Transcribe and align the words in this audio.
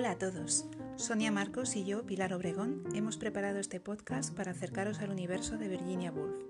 Hola 0.00 0.12
a 0.12 0.18
todos. 0.18 0.64
Sonia 0.96 1.30
Marcos 1.30 1.76
y 1.76 1.84
yo, 1.84 2.06
Pilar 2.06 2.32
Obregón, 2.32 2.84
hemos 2.94 3.18
preparado 3.18 3.58
este 3.58 3.80
podcast 3.80 4.34
para 4.34 4.52
acercaros 4.52 5.00
al 5.00 5.10
universo 5.10 5.58
de 5.58 5.68
Virginia 5.68 6.10
Woolf. 6.10 6.42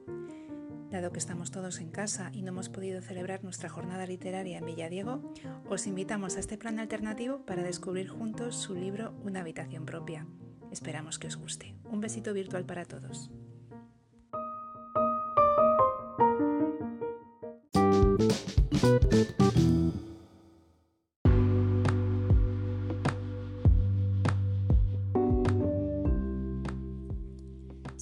Dado 0.88 1.10
que 1.10 1.18
estamos 1.18 1.50
todos 1.50 1.80
en 1.80 1.90
casa 1.90 2.30
y 2.32 2.42
no 2.42 2.50
hemos 2.50 2.68
podido 2.68 3.02
celebrar 3.02 3.42
nuestra 3.42 3.68
jornada 3.68 4.06
literaria 4.06 4.58
en 4.58 4.66
Villadiego, 4.66 5.32
os 5.68 5.88
invitamos 5.88 6.36
a 6.36 6.38
este 6.38 6.58
plan 6.58 6.78
alternativo 6.78 7.44
para 7.44 7.64
descubrir 7.64 8.08
juntos 8.08 8.54
su 8.54 8.76
libro 8.76 9.14
Una 9.24 9.40
habitación 9.40 9.84
propia. 9.84 10.28
Esperamos 10.70 11.18
que 11.18 11.26
os 11.26 11.34
guste. 11.34 11.74
Un 11.82 12.00
besito 12.00 12.32
virtual 12.32 12.64
para 12.66 12.84
todos. 12.84 13.32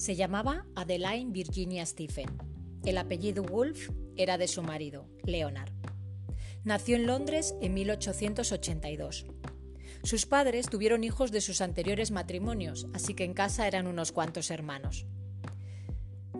Se 0.09 0.15
llamaba 0.15 0.65
Adeline 0.73 1.31
Virginia 1.31 1.85
Stephen. 1.85 2.35
El 2.83 2.97
apellido 2.97 3.43
Wolf 3.43 3.91
era 4.15 4.39
de 4.39 4.47
su 4.47 4.63
marido, 4.63 5.07
Leonard. 5.23 5.71
Nació 6.63 6.95
en 6.95 7.05
Londres 7.05 7.53
en 7.61 7.75
1882. 7.75 9.27
Sus 10.01 10.25
padres 10.25 10.67
tuvieron 10.67 11.03
hijos 11.03 11.31
de 11.31 11.41
sus 11.41 11.61
anteriores 11.61 12.09
matrimonios, 12.09 12.87
así 12.91 13.13
que 13.13 13.23
en 13.23 13.35
casa 13.35 13.67
eran 13.67 13.85
unos 13.85 14.11
cuantos 14.11 14.49
hermanos. 14.49 15.05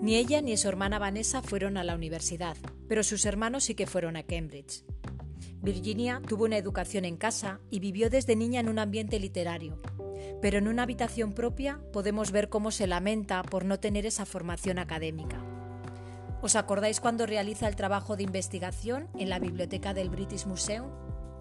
Ni 0.02 0.16
ella 0.16 0.42
ni 0.42 0.58
su 0.58 0.67
hermana 0.67 0.98
Vanessa 0.98 1.44
fueron 1.44 1.78
a 1.78 1.84
la 1.84 1.94
universidad, 1.94 2.58
pero 2.88 3.04
sus 3.04 3.23
hermanos 3.28 3.66
sí 3.66 3.76
que 3.76 3.86
fueron 3.86 4.16
a 4.16 4.23
Cambridge. 4.23 4.84
Virginia 5.62 6.23
tuvo 6.28 6.45
una 6.45 6.58
educación 6.58 7.06
en 7.06 7.17
casa 7.17 7.59
y 7.70 7.81
vivió 7.81 8.09
desde 8.09 8.36
niña 8.36 8.62
en 8.62 8.70
un 8.70 8.80
ambiente 8.80 9.20
literario, 9.20 9.80
pero 10.42 10.58
en 10.58 10.68
una 10.68 10.84
habitación 10.84 11.34
propia 11.34 11.80
podemos 11.92 12.32
ver 12.32 12.50
cómo 12.50 12.72
se 12.72 12.88
lamenta 12.88 13.44
por 13.44 13.66
no 13.66 13.80
tener 13.80 14.06
esa 14.06 14.26
formación 14.26 14.80
académica. 14.80 15.44
¿Os 16.42 16.56
acordáis 16.56 17.02
cuando 17.02 17.26
realiza 17.26 17.68
el 17.68 17.76
trabajo 17.76 18.16
de 18.16 18.23
investigación 18.23 19.09
en 19.18 19.30
la 19.30 19.40
biblioteca 19.40 19.94
del 19.94 20.09
British 20.09 20.46
Museum? 20.46 20.90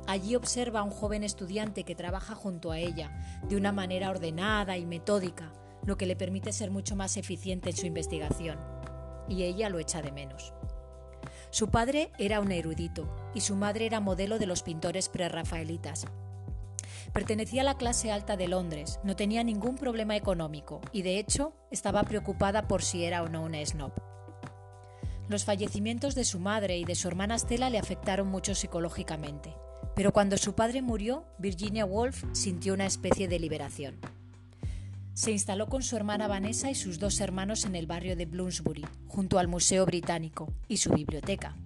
Allí 0.09 0.35
observa 0.35 0.81
a 0.81 0.83
un 0.83 0.91
joven 0.91 1.23
estudiante 1.23 1.85
que 1.85 1.95
trabaja 1.95 2.35
junto 2.35 2.73
a 2.73 2.79
ella, 2.79 3.13
de 3.49 3.57
una 3.57 3.71
manera 3.71 4.11
ordenada 4.11 4.77
y 4.77 4.87
metódica, 4.87 5.53
lo 5.85 5.97
que 5.97 6.07
le 6.07 6.17
permite 6.17 6.53
ser 6.53 6.71
mucho 6.71 6.97
más 6.97 7.17
eficiente 7.17 7.71
en 7.71 7.77
su 7.77 7.87
investigación. 7.87 8.59
Y 9.29 9.45
ella 9.45 9.69
lo 9.69 9.79
echa 9.79 10.03
de 10.03 10.11
menos. 10.11 10.53
Su 11.51 11.69
padre 11.69 12.11
era 12.19 12.41
un 12.41 12.51
erudito 12.51 13.09
y 13.35 13.41
su 13.43 13.55
madre 13.55 13.87
era 13.87 14.01
modelo 14.01 14.39
de 14.39 14.47
los 14.47 14.63
pintores 14.63 15.09
prerrafaelitas, 15.09 16.07
Pertenecía 17.13 17.63
a 17.63 17.65
la 17.65 17.77
clase 17.77 18.13
alta 18.13 18.37
de 18.37 18.49
Londres, 18.49 19.01
no 19.03 19.17
tenía 19.17 19.43
ningún 19.43 19.77
problema 19.77 20.17
económico 20.17 20.81
y 20.93 21.03
de 21.03 21.19
hecho 21.19 21.55
estaba 21.71 22.03
preocupada 22.05 22.69
por 22.69 22.83
si 22.83 23.05
era 23.05 23.23
o 23.23 23.29
no 23.29 23.43
una 23.43 23.65
snob. 23.65 23.93
Los 25.29 25.45
fallecimientos 25.45 26.15
de 26.15 26.25
su 26.25 26.39
madre 26.39 26.79
y 26.79 26.85
de 26.85 26.95
su 26.95 27.09
hermana 27.09 27.39
Stella 27.39 27.71
le 27.71 27.79
afectaron 27.79 28.29
mucho 28.29 28.55
psicológicamente, 28.55 29.55
pero 29.95 30.13
cuando 30.13 30.37
su 30.37 30.55
padre 30.55 30.81
murió, 30.81 31.25
Virginia 31.39 31.85
Woolf 31.85 32.25
sintió 32.33 32.73
una 32.73 32.87
especie 32.87 33.29
de 33.29 33.39
liberación. 33.39 33.99
Se 35.13 35.33
instaló 35.33 35.67
con 35.67 35.83
su 35.83 35.97
hermana 35.97 36.29
Vanessa 36.29 36.71
y 36.71 36.77
sus 36.77 37.01
dos 37.01 37.21
hermanos 37.21 37.65
en 37.65 37.75
el 37.75 37.87
barrio 37.87 38.15
de 38.15 38.25
Bloomsbury, 38.25 38.87
junto 39.09 39.39
al 39.41 39.49
Museo 39.49 39.85
Británico 39.85 40.53
y 40.69 40.77
su 40.77 40.91
biblioteca. 40.91 41.57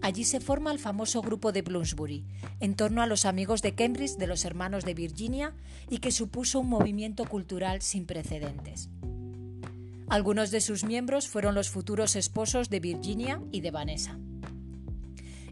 Allí 0.00 0.24
se 0.24 0.40
forma 0.40 0.70
el 0.70 0.78
famoso 0.78 1.22
grupo 1.22 1.52
de 1.52 1.62
Bloomsbury, 1.62 2.24
en 2.60 2.76
torno 2.76 3.02
a 3.02 3.06
los 3.06 3.24
amigos 3.24 3.62
de 3.62 3.74
Cambridge 3.74 4.16
de 4.16 4.26
los 4.26 4.44
hermanos 4.44 4.84
de 4.84 4.94
Virginia 4.94 5.54
y 5.90 5.98
que 5.98 6.12
supuso 6.12 6.60
un 6.60 6.68
movimiento 6.68 7.24
cultural 7.24 7.82
sin 7.82 8.06
precedentes. 8.06 8.90
Algunos 10.08 10.50
de 10.50 10.60
sus 10.60 10.84
miembros 10.84 11.28
fueron 11.28 11.54
los 11.54 11.68
futuros 11.68 12.16
esposos 12.16 12.70
de 12.70 12.80
Virginia 12.80 13.42
y 13.52 13.60
de 13.60 13.70
Vanessa. 13.70 14.18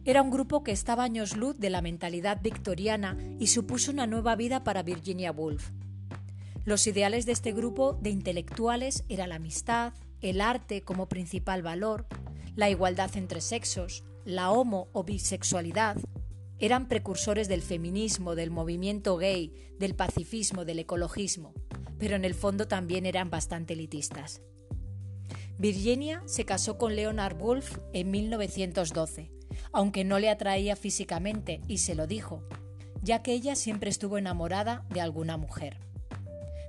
Era 0.05 0.23
un 0.23 0.31
grupo 0.31 0.63
que 0.63 0.71
estaba 0.71 1.03
años 1.03 1.37
luz 1.37 1.59
de 1.59 1.69
la 1.69 1.83
mentalidad 1.83 2.41
victoriana 2.41 3.19
y 3.41 3.49
supuso 3.49 3.91
una 3.91 4.07
nueva 4.07 4.37
vida 4.37 4.63
para 4.63 4.85
Virginia 4.85 5.33
Woolf. 5.33 5.71
Los 6.65 6.87
ideales 6.87 7.27
de 7.27 7.33
este 7.33 7.53
grupo 7.53 7.99
de 8.01 8.11
intelectuales 8.11 9.05
eran 9.09 9.31
la 9.31 9.35
amistad, 9.35 9.93
el 10.21 10.41
arte 10.41 10.83
como 10.83 11.09
principal 11.09 11.63
valor, 11.63 12.07
la 12.55 12.71
igualdad 12.71 13.17
entre 13.17 13.41
sexos, 13.41 14.05
la 14.27 14.51
homo 14.51 14.89
o 14.93 15.05
bisexualidad, 15.05 15.97
eran 16.59 16.89
precursores 16.89 17.47
del 17.47 17.63
feminismo, 17.63 18.35
del 18.35 18.51
movimiento 18.51 19.17
gay, 19.17 19.53
del 19.79 19.95
pacifismo, 19.95 20.65
del 20.65 20.81
ecologismo, 20.81 21.55
pero 21.99 22.17
en 22.17 22.25
el 22.25 22.35
fondo 22.35 22.67
también 22.67 23.07
eran 23.07 23.31
bastante 23.31 23.75
elitistas. 23.75 24.43
Virginia 25.59 26.23
se 26.27 26.45
casó 26.45 26.77
con 26.77 26.97
Leonard 26.97 27.41
Woolf 27.41 27.79
en 27.93 28.11
1912, 28.11 29.31
aunque 29.73 30.05
no 30.05 30.19
le 30.19 30.29
atraía 30.29 30.75
físicamente 30.75 31.61
y 31.69 31.79
se 31.79 31.95
lo 31.95 32.09
dijo, 32.09 32.43
ya 33.03 33.23
que 33.23 33.33
ella 33.33 33.55
siempre 33.55 33.91
estuvo 33.91 34.19
enamorada 34.19 34.85
de 34.91 35.01
alguna 35.01 35.37
mujer. 35.37 35.79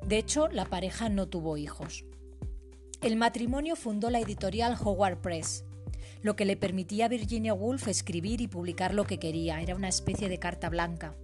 De 0.05 0.19
hecho, 0.19 0.47
la 0.47 0.65
pareja 0.65 1.09
no 1.09 1.27
tuvo 1.27 1.57
hijos. 1.57 2.05
El 3.01 3.15
matrimonio 3.15 3.75
fundó 3.75 4.11
la 4.11 4.19
editorial 4.19 4.77
Howard 4.79 5.21
Press, 5.21 5.65
lo 6.21 6.35
que 6.35 6.45
le 6.45 6.57
permitía 6.57 7.05
a 7.05 7.09
Virginia 7.09 7.53
Woolf 7.53 7.87
escribir 7.87 8.41
y 8.41 8.47
publicar 8.47 8.93
lo 8.93 9.05
que 9.05 9.19
quería, 9.19 9.61
era 9.61 9.75
una 9.75 9.87
especie 9.87 10.29
de 10.29 10.39
carta 10.39 10.69
blanca. 10.69 11.15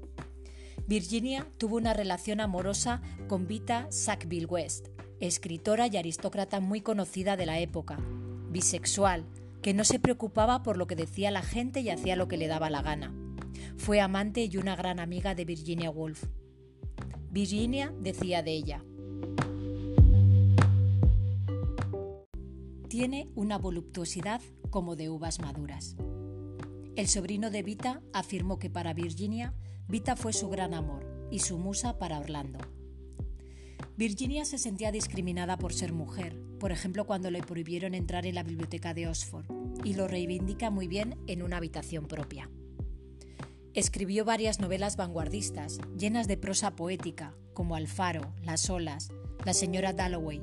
Virginia 0.87 1.47
tuvo 1.57 1.77
una 1.77 1.93
relación 1.93 2.41
amorosa 2.41 3.01
con 3.27 3.47
Vita 3.47 3.87
Sackville 3.89 4.45
West, 4.45 4.87
escritora 5.19 5.87
y 5.87 5.97
aristócrata 5.97 6.59
muy 6.59 6.81
conocida 6.81 7.37
de 7.37 7.45
la 7.45 7.59
época, 7.59 7.97
bisexual, 8.49 9.25
que 9.61 9.73
no 9.73 9.85
se 9.85 9.99
preocupaba 9.99 10.61
por 10.61 10.77
lo 10.77 10.87
que 10.87 10.95
decía 10.95 11.31
la 11.31 11.41
gente 11.41 11.79
y 11.79 11.89
hacía 11.89 12.15
lo 12.15 12.27
que 12.27 12.37
le 12.37 12.47
daba 12.47 12.69
la 12.69 12.81
gana. 12.81 13.13
Fue 13.77 14.01
amante 14.01 14.43
y 14.43 14.57
una 14.57 14.75
gran 14.75 14.99
amiga 14.99 15.35
de 15.35 15.45
Virginia 15.45 15.89
Woolf. 15.89 16.25
Virginia 17.31 17.93
decía 17.99 18.43
de 18.43 18.51
ella, 18.51 18.83
tiene 22.89 23.27
una 23.33 23.57
voluptuosidad 23.57 24.39
como 24.73 24.95
de 24.95 25.07
uvas 25.07 25.39
maduras. 25.39 25.95
El 26.95 27.07
sobrino 27.07 27.51
de 27.51 27.61
Vita 27.61 28.01
afirmó 28.11 28.57
que 28.57 28.71
para 28.71 28.95
Virginia, 28.95 29.53
Vita 29.87 30.15
fue 30.15 30.33
su 30.33 30.49
gran 30.49 30.73
amor 30.73 31.27
y 31.29 31.41
su 31.41 31.59
musa 31.59 31.99
para 31.99 32.17
Orlando. 32.17 32.57
Virginia 33.97 34.45
se 34.45 34.57
sentía 34.57 34.91
discriminada 34.91 35.57
por 35.57 35.75
ser 35.75 35.93
mujer, 35.93 36.41
por 36.59 36.71
ejemplo 36.71 37.05
cuando 37.05 37.29
le 37.29 37.43
prohibieron 37.43 37.93
entrar 37.93 38.25
en 38.25 38.33
la 38.33 38.41
biblioteca 38.41 38.95
de 38.95 39.07
Oxford, 39.07 39.45
y 39.83 39.93
lo 39.93 40.07
reivindica 40.07 40.71
muy 40.71 40.87
bien 40.87 41.19
en 41.27 41.43
una 41.43 41.57
habitación 41.57 42.07
propia. 42.07 42.49
Escribió 43.75 44.25
varias 44.25 44.59
novelas 44.59 44.97
vanguardistas, 44.97 45.81
llenas 45.95 46.27
de 46.27 46.37
prosa 46.37 46.75
poética, 46.75 47.35
como 47.53 47.75
Alfaro, 47.75 48.33
Las 48.41 48.71
olas, 48.71 49.11
La 49.45 49.53
señora 49.53 49.93
Dalloway. 49.93 50.41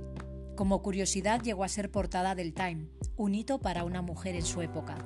Como 0.54 0.82
curiosidad 0.82 1.42
llegó 1.42 1.64
a 1.64 1.68
ser 1.68 1.90
portada 1.90 2.36
del 2.36 2.54
Time, 2.54 2.90
un 3.20 3.34
hito 3.34 3.58
para 3.58 3.84
una 3.84 4.00
mujer 4.00 4.34
en 4.34 4.46
su 4.46 4.62
época. 4.62 4.96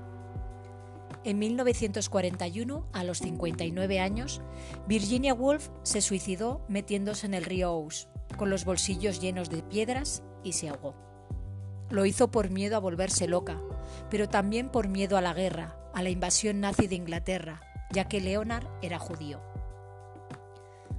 En 1.24 1.40
1941, 1.40 2.86
a 2.92 3.02
los 3.02 3.18
59 3.18 3.98
años, 3.98 4.40
Virginia 4.86 5.34
Woolf 5.34 5.70
se 5.82 6.00
suicidó 6.00 6.64
metiéndose 6.68 7.26
en 7.26 7.34
el 7.34 7.44
río 7.44 7.72
Ouse, 7.72 8.06
con 8.36 8.50
los 8.50 8.64
bolsillos 8.64 9.20
llenos 9.20 9.50
de 9.50 9.64
piedras, 9.64 10.22
y 10.44 10.52
se 10.52 10.68
ahogó. 10.68 10.94
Lo 11.90 12.06
hizo 12.06 12.30
por 12.30 12.50
miedo 12.50 12.76
a 12.76 12.80
volverse 12.80 13.26
loca, 13.26 13.60
pero 14.10 14.28
también 14.28 14.68
por 14.68 14.86
miedo 14.86 15.16
a 15.16 15.20
la 15.20 15.34
guerra, 15.34 15.76
a 15.92 16.00
la 16.04 16.10
invasión 16.10 16.60
nazi 16.60 16.86
de 16.86 16.94
Inglaterra, 16.94 17.62
ya 17.90 18.04
que 18.04 18.20
Leonard 18.20 18.68
era 18.80 19.00
judío. 19.00 19.40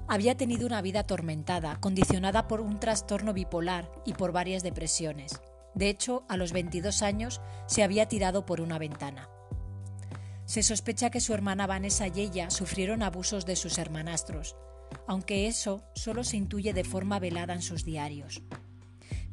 Había 0.10 0.36
tenido 0.36 0.68
una 0.68 0.82
vida 0.82 1.02
atormentada, 1.02 1.78
condicionada 1.80 2.50
por 2.50 2.60
un 2.60 2.78
trastorno 2.78 3.32
bipolar 3.32 3.90
y 4.04 4.14
por 4.14 4.34
varias 4.34 4.64
depresiones. 4.64 5.40
De 5.76 5.90
hecho, 5.90 6.24
a 6.30 6.38
los 6.38 6.54
22 6.54 7.02
años 7.02 7.42
se 7.68 7.84
había 7.84 8.08
tirado 8.08 8.46
por 8.46 8.62
una 8.62 8.80
ventana. 8.80 9.30
Se 10.46 10.64
sospecha 10.64 11.10
que 11.10 11.20
su 11.20 11.34
hermana 11.34 11.68
Vanessa 11.68 12.08
y 12.08 12.22
ella 12.22 12.50
sufrieron 12.50 13.04
abusos 13.04 13.46
de 13.46 13.56
sus 13.56 13.78
hermanastros, 13.78 14.56
aunque 15.08 15.48
eso 15.48 15.84
solo 15.96 16.24
se 16.24 16.38
intuye 16.38 16.74
de 16.74 16.84
forma 16.84 17.20
velada 17.20 17.54
en 17.54 17.62
sus 17.62 17.84
diarios. 17.84 18.42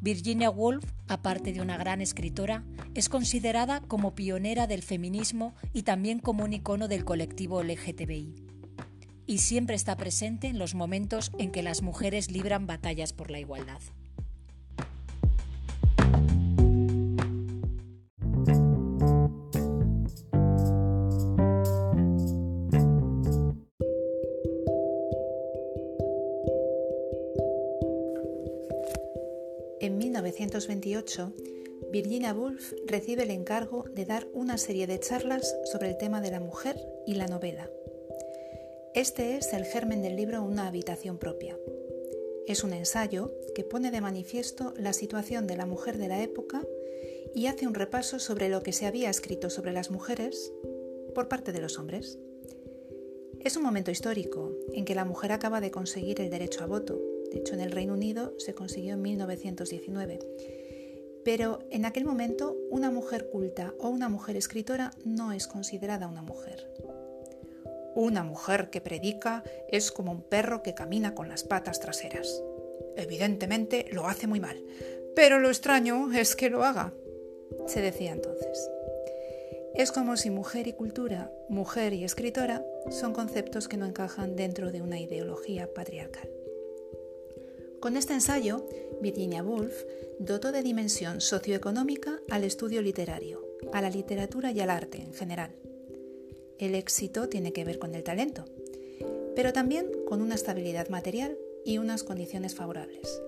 Virginia 0.00 0.50
Woolf, 0.50 0.85
aparte 1.06 1.53
de 1.53 1.61
una 1.61 1.77
gran 1.77 2.00
escritora, 2.00 2.65
es 2.95 3.09
considerada 3.09 3.81
como 3.83 4.17
pionera 4.17 4.67
del 4.67 4.83
feminismo 4.83 5.55
y 5.73 5.83
también 5.85 6.19
como 6.19 6.43
un 6.45 6.53
icono 6.55 6.88
del 6.88 7.05
colectivo 7.05 7.62
LGTBI. 7.62 8.35
Y 9.27 9.38
siempre 9.38 9.77
está 9.77 9.97
presente 9.97 10.49
en 10.49 10.59
los 10.59 10.75
momentos 10.75 11.31
en 11.38 11.53
que 11.53 11.62
las 11.62 11.83
mujeres 11.83 12.33
libran 12.33 12.67
batallas 12.67 13.12
por 13.12 13.31
la 13.31 13.38
igualdad. 13.38 13.81
1928, 31.02 31.90
Virginia 31.90 32.32
Woolf 32.32 32.72
recibe 32.87 33.25
el 33.25 33.31
encargo 33.31 33.84
de 33.93 34.04
dar 34.04 34.28
una 34.32 34.56
serie 34.56 34.87
de 34.87 35.00
charlas 35.00 35.56
sobre 35.64 35.88
el 35.88 35.99
tema 35.99 36.20
de 36.20 36.31
la 36.31 36.38
mujer 36.38 36.76
y 37.06 37.14
la 37.14 37.26
novela. 37.26 37.69
Este 38.94 39.37
es 39.37 39.52
el 39.52 39.64
germen 39.64 40.02
del 40.02 40.16
libro 40.16 40.43
Una 40.43 40.69
habitación 40.69 41.19
propia. 41.19 41.58
Es 42.46 42.62
un 42.62 42.72
ensayo 42.72 43.32
que 43.54 43.64
pone 43.64 43.90
de 43.90 44.00
manifiesto 44.00 44.75
la 44.76 44.93
situación 44.93 45.46
de 45.46 45.56
la 45.56 45.66
mujer 45.66 45.99
de 45.99 46.08
la 46.08 46.22
época 46.22 46.62
y 47.34 47.46
hace 47.46 47.66
un 47.66 47.75
repaso 47.75 48.19
sobre 48.19 48.49
lo 48.49 48.62
que 48.62 48.72
se 48.72 48.87
había 48.87 49.10
escrito 49.10 49.50
sobre 49.50 49.72
las 49.72 49.90
mujeres 49.90 50.52
por 51.14 51.28
parte 51.28 51.52
de 51.52 51.60
los 51.60 51.78
hombres. 51.78 52.19
Es 53.40 53.56
un 53.56 53.64
momento 53.64 53.90
histórico 53.90 54.52
en 54.72 54.84
que 54.84 54.94
la 54.94 55.04
mujer 55.04 55.32
acaba 55.32 55.60
de 55.60 55.72
conseguir 55.72 56.20
el 56.20 56.31
derecho 56.31 56.62
a 56.62 56.66
voto. 56.66 57.00
De 57.32 57.38
hecho, 57.38 57.54
en 57.54 57.60
el 57.60 57.72
Reino 57.72 57.94
Unido 57.94 58.34
se 58.38 58.54
consiguió 58.54 58.94
en 58.94 59.02
1919. 59.02 60.19
Pero 61.25 61.61
en 61.71 61.85
aquel 61.85 62.05
momento 62.05 62.57
una 62.71 62.91
mujer 62.91 63.29
culta 63.29 63.75
o 63.79 63.89
una 63.89 64.09
mujer 64.09 64.37
escritora 64.37 64.91
no 65.05 65.33
es 65.33 65.47
considerada 65.47 66.09
una 66.09 66.23
mujer. 66.23 66.69
Una 67.95 68.25
mujer 68.25 68.71
que 68.71 68.81
predica 68.81 69.45
es 69.69 69.93
como 69.93 70.13
un 70.13 70.23
perro 70.23 70.63
que 70.63 70.75
camina 70.75 71.15
con 71.15 71.29
las 71.29 71.45
patas 71.45 71.79
traseras. 71.79 72.43
Evidentemente 72.97 73.87
lo 73.93 74.09
hace 74.09 74.27
muy 74.27 74.41
mal, 74.41 74.63
pero 75.15 75.39
lo 75.39 75.49
extraño 75.49 76.13
es 76.13 76.35
que 76.35 76.51
lo 76.51 76.65
haga, 76.65 76.93
se 77.67 77.81
decía 77.81 78.13
entonces. 78.13 78.71
Es 79.75 79.93
como 79.93 80.17
si 80.17 80.31
mujer 80.31 80.67
y 80.67 80.75
cultura, 80.75 81.33
mujer 81.49 81.95
y 81.95 82.05
escritora 82.05 82.65
son 82.91 83.15
conceptos 83.15 83.69
que 83.69 83.79
no 83.79 83.87
encajan 83.87 84.37
dentro 84.37 84.71
de 84.71 84.83
una 84.83 85.01
ideología 85.01 85.73
patriarcal. 85.73 86.29
Con 87.82 87.96
este 87.96 88.14
ensayo, 88.14 88.64
Virginia 89.00 89.43
Woolf 89.43 89.75
dotó 90.20 90.52
de 90.52 90.62
dimensión 90.62 91.20
socioeconómica 91.20 92.20
al 92.31 92.44
estudio 92.44 92.81
literario, 92.81 93.44
a 93.73 93.82
la 93.82 93.90
literatura 93.90 94.52
y 94.52 94.61
al 94.61 94.70
arte 94.70 94.99
en 95.02 95.12
general. 95.12 95.50
El 96.61 96.76
éxito 96.76 97.29
tiene 97.29 97.52
que 97.52 97.64
ver 97.64 97.81
con 97.81 97.96
el 97.96 98.05
talento, 98.05 98.44
pero 99.34 99.52
también 99.52 99.90
con 100.06 100.23
una 100.23 100.37
estabilidad 100.37 100.90
material 100.90 101.37
y 101.64 101.79
unas 101.79 102.05
condiciones 102.05 102.55
favorables. 102.55 103.20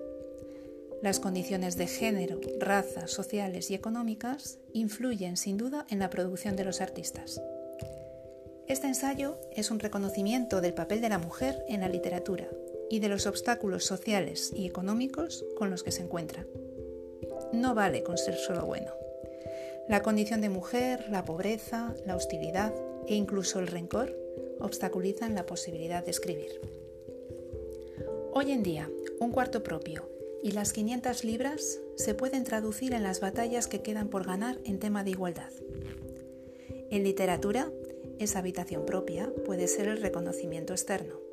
Las 1.01 1.19
condiciones 1.19 1.75
de 1.75 1.87
género, 1.87 2.39
raza, 2.57 3.09
sociales 3.09 3.69
y 3.71 3.75
económicas 3.75 4.59
influyen 4.71 5.35
sin 5.35 5.57
duda 5.57 5.85
en 5.89 5.99
la 5.99 6.09
producción 6.09 6.55
de 6.55 6.63
los 6.63 6.79
artistas. 6.79 7.41
Este 8.69 8.87
ensayo 8.87 9.37
es 9.51 9.69
un 9.69 9.81
reconocimiento 9.81 10.61
del 10.61 10.73
papel 10.73 11.01
de 11.01 11.09
la 11.09 11.19
mujer 11.19 11.61
en 11.67 11.81
la 11.81 11.89
literatura 11.89 12.47
y 12.89 12.99
de 12.99 13.09
los 13.09 13.27
obstáculos 13.27 13.85
sociales 13.85 14.51
y 14.55 14.65
económicos 14.65 15.45
con 15.55 15.69
los 15.69 15.83
que 15.83 15.91
se 15.91 16.03
encuentra. 16.03 16.45
No 17.53 17.75
vale 17.75 18.03
con 18.03 18.17
ser 18.17 18.35
solo 18.35 18.65
bueno. 18.65 18.91
La 19.87 20.01
condición 20.01 20.41
de 20.41 20.49
mujer, 20.49 21.05
la 21.09 21.25
pobreza, 21.25 21.93
la 22.05 22.15
hostilidad 22.15 22.73
e 23.07 23.15
incluso 23.15 23.59
el 23.59 23.67
rencor 23.67 24.17
obstaculizan 24.59 25.35
la 25.35 25.45
posibilidad 25.45 26.03
de 26.03 26.11
escribir. 26.11 26.59
Hoy 28.33 28.51
en 28.51 28.63
día, 28.63 28.89
un 29.19 29.31
cuarto 29.31 29.63
propio 29.63 30.09
y 30.43 30.51
las 30.51 30.73
500 30.73 31.23
libras 31.23 31.79
se 31.95 32.13
pueden 32.13 32.43
traducir 32.43 32.93
en 32.93 33.03
las 33.03 33.19
batallas 33.19 33.67
que 33.67 33.81
quedan 33.81 34.09
por 34.09 34.25
ganar 34.25 34.59
en 34.65 34.79
tema 34.79 35.03
de 35.03 35.11
igualdad. 35.11 35.51
En 36.89 37.03
literatura, 37.03 37.71
esa 38.19 38.39
habitación 38.39 38.85
propia 38.85 39.31
puede 39.45 39.67
ser 39.67 39.87
el 39.87 40.01
reconocimiento 40.01 40.73
externo. 40.73 41.24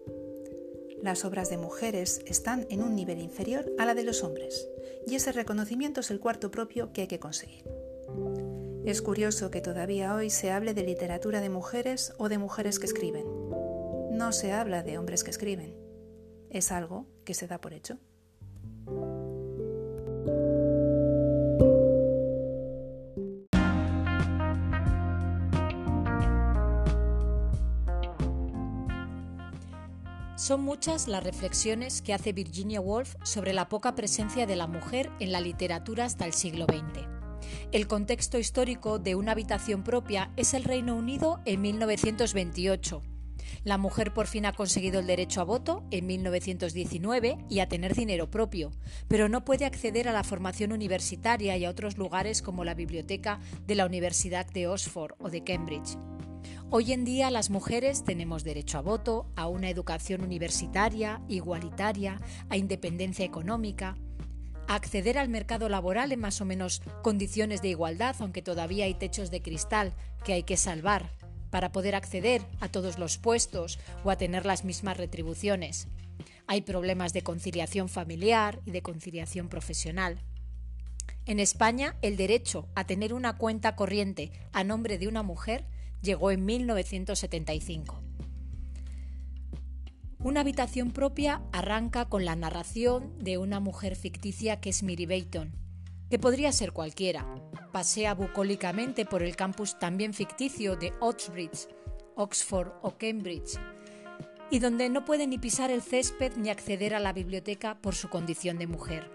Las 1.02 1.24
obras 1.24 1.50
de 1.50 1.58
mujeres 1.58 2.20
están 2.26 2.66
en 2.70 2.80
un 2.80 2.94
nivel 2.94 3.18
inferior 3.18 3.72
a 3.76 3.84
la 3.84 3.94
de 3.94 4.04
los 4.04 4.22
hombres, 4.22 4.68
y 5.04 5.16
ese 5.16 5.32
reconocimiento 5.32 6.00
es 6.00 6.12
el 6.12 6.20
cuarto 6.20 6.52
propio 6.52 6.92
que 6.92 7.00
hay 7.00 7.06
que 7.08 7.18
conseguir. 7.18 7.64
Es 8.84 9.02
curioso 9.02 9.50
que 9.50 9.60
todavía 9.60 10.14
hoy 10.14 10.30
se 10.30 10.52
hable 10.52 10.74
de 10.74 10.84
literatura 10.84 11.40
de 11.40 11.48
mujeres 11.48 12.12
o 12.18 12.28
de 12.28 12.38
mujeres 12.38 12.78
que 12.78 12.86
escriben. 12.86 13.26
No 14.12 14.30
se 14.30 14.52
habla 14.52 14.84
de 14.84 14.96
hombres 14.96 15.24
que 15.24 15.30
escriben. 15.30 15.76
Es 16.50 16.70
algo 16.70 17.06
que 17.24 17.34
se 17.34 17.48
da 17.48 17.60
por 17.60 17.74
hecho. 17.74 17.98
Son 30.42 30.60
muchas 30.60 31.06
las 31.06 31.22
reflexiones 31.22 32.02
que 32.02 32.12
hace 32.12 32.32
Virginia 32.32 32.80
Woolf 32.80 33.14
sobre 33.22 33.52
la 33.52 33.68
poca 33.68 33.94
presencia 33.94 34.44
de 34.44 34.56
la 34.56 34.66
mujer 34.66 35.08
en 35.20 35.30
la 35.30 35.40
literatura 35.40 36.04
hasta 36.04 36.26
el 36.26 36.32
siglo 36.32 36.64
XX. 36.64 37.06
El 37.70 37.86
contexto 37.86 38.40
histórico 38.40 38.98
de 38.98 39.14
una 39.14 39.30
habitación 39.30 39.84
propia 39.84 40.32
es 40.36 40.52
el 40.52 40.64
Reino 40.64 40.96
Unido 40.96 41.40
en 41.44 41.60
1928. 41.60 43.02
La 43.62 43.78
mujer 43.78 44.12
por 44.12 44.26
fin 44.26 44.44
ha 44.44 44.52
conseguido 44.52 44.98
el 44.98 45.06
derecho 45.06 45.40
a 45.40 45.44
voto 45.44 45.84
en 45.92 46.06
1919 46.08 47.38
y 47.48 47.60
a 47.60 47.68
tener 47.68 47.94
dinero 47.94 48.28
propio, 48.28 48.72
pero 49.06 49.28
no 49.28 49.44
puede 49.44 49.64
acceder 49.64 50.08
a 50.08 50.12
la 50.12 50.24
formación 50.24 50.72
universitaria 50.72 51.56
y 51.56 51.64
a 51.64 51.70
otros 51.70 51.96
lugares 51.98 52.42
como 52.42 52.64
la 52.64 52.74
biblioteca 52.74 53.38
de 53.68 53.76
la 53.76 53.86
Universidad 53.86 54.46
de 54.46 54.66
Oxford 54.66 55.12
o 55.20 55.30
de 55.30 55.44
Cambridge. 55.44 55.96
Hoy 56.74 56.94
en 56.94 57.04
día 57.04 57.30
las 57.30 57.50
mujeres 57.50 58.02
tenemos 58.02 58.44
derecho 58.44 58.78
a 58.78 58.80
voto, 58.80 59.26
a 59.36 59.46
una 59.46 59.68
educación 59.68 60.22
universitaria, 60.22 61.20
igualitaria, 61.28 62.18
a 62.48 62.56
independencia 62.56 63.26
económica, 63.26 63.94
a 64.68 64.76
acceder 64.76 65.18
al 65.18 65.28
mercado 65.28 65.68
laboral 65.68 66.12
en 66.12 66.20
más 66.20 66.40
o 66.40 66.46
menos 66.46 66.80
condiciones 67.02 67.60
de 67.60 67.68
igualdad, 67.68 68.16
aunque 68.20 68.40
todavía 68.40 68.86
hay 68.86 68.94
techos 68.94 69.30
de 69.30 69.42
cristal 69.42 69.92
que 70.24 70.32
hay 70.32 70.44
que 70.44 70.56
salvar 70.56 71.10
para 71.50 71.72
poder 71.72 71.94
acceder 71.94 72.40
a 72.60 72.68
todos 72.68 72.98
los 72.98 73.18
puestos 73.18 73.78
o 74.02 74.10
a 74.10 74.16
tener 74.16 74.46
las 74.46 74.64
mismas 74.64 74.96
retribuciones. 74.96 75.88
Hay 76.46 76.62
problemas 76.62 77.12
de 77.12 77.20
conciliación 77.20 77.90
familiar 77.90 78.60
y 78.64 78.70
de 78.70 78.80
conciliación 78.80 79.50
profesional. 79.50 80.22
En 81.26 81.38
España, 81.38 81.98
el 82.00 82.16
derecho 82.16 82.66
a 82.74 82.86
tener 82.86 83.12
una 83.12 83.36
cuenta 83.36 83.76
corriente 83.76 84.32
a 84.54 84.64
nombre 84.64 84.96
de 84.96 85.06
una 85.06 85.22
mujer 85.22 85.66
llegó 86.02 86.30
en 86.30 86.44
1975. 86.44 88.02
Una 90.18 90.40
habitación 90.40 90.92
propia 90.92 91.42
arranca 91.52 92.08
con 92.08 92.24
la 92.24 92.36
narración 92.36 93.18
de 93.18 93.38
una 93.38 93.58
mujer 93.58 93.96
ficticia 93.96 94.60
que 94.60 94.70
es 94.70 94.82
Miri 94.82 95.06
Bayton, 95.06 95.52
que 96.10 96.18
podría 96.18 96.52
ser 96.52 96.72
cualquiera. 96.72 97.26
Pasea 97.72 98.14
bucólicamente 98.14 99.04
por 99.04 99.22
el 99.22 99.34
campus 99.34 99.78
también 99.78 100.14
ficticio 100.14 100.76
de 100.76 100.92
Oxbridge, 101.00 101.68
Oxford 102.14 102.72
o 102.82 102.96
Cambridge, 102.98 103.58
y 104.50 104.58
donde 104.58 104.90
no 104.90 105.04
puede 105.04 105.26
ni 105.26 105.38
pisar 105.38 105.70
el 105.70 105.82
césped 105.82 106.36
ni 106.36 106.50
acceder 106.50 106.94
a 106.94 107.00
la 107.00 107.12
biblioteca 107.12 107.80
por 107.80 107.94
su 107.94 108.08
condición 108.10 108.58
de 108.58 108.66
mujer. 108.66 109.10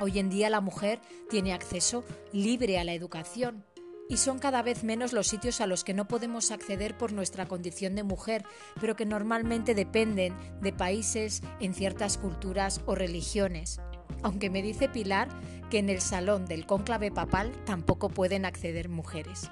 Hoy 0.00 0.18
en 0.18 0.28
día 0.28 0.50
la 0.50 0.60
mujer 0.60 1.00
tiene 1.30 1.52
acceso 1.52 2.04
libre 2.32 2.78
a 2.78 2.84
la 2.84 2.92
educación, 2.92 3.64
y 4.12 4.18
son 4.18 4.38
cada 4.38 4.60
vez 4.60 4.84
menos 4.84 5.14
los 5.14 5.26
sitios 5.26 5.62
a 5.62 5.66
los 5.66 5.84
que 5.84 5.94
no 5.94 6.06
podemos 6.06 6.50
acceder 6.50 6.98
por 6.98 7.14
nuestra 7.14 7.46
condición 7.48 7.94
de 7.94 8.02
mujer, 8.02 8.44
pero 8.78 8.94
que 8.94 9.06
normalmente 9.06 9.74
dependen 9.74 10.34
de 10.60 10.70
países 10.70 11.40
en 11.60 11.72
ciertas 11.72 12.18
culturas 12.18 12.82
o 12.84 12.94
religiones. 12.94 13.80
Aunque 14.22 14.50
me 14.50 14.60
dice 14.60 14.90
Pilar 14.90 15.28
que 15.70 15.78
en 15.78 15.88
el 15.88 16.02
salón 16.02 16.44
del 16.44 16.66
cónclave 16.66 17.10
papal 17.10 17.52
tampoco 17.64 18.10
pueden 18.10 18.44
acceder 18.44 18.90
mujeres. 18.90 19.50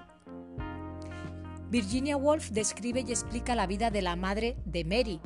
Virginia 1.70 2.18
Woolf 2.18 2.50
describe 2.50 3.00
y 3.00 3.12
explica 3.12 3.54
la 3.54 3.66
vida 3.66 3.90
de 3.90 4.02
la 4.02 4.14
madre 4.14 4.58
de 4.66 4.84
Mary, 4.84 5.20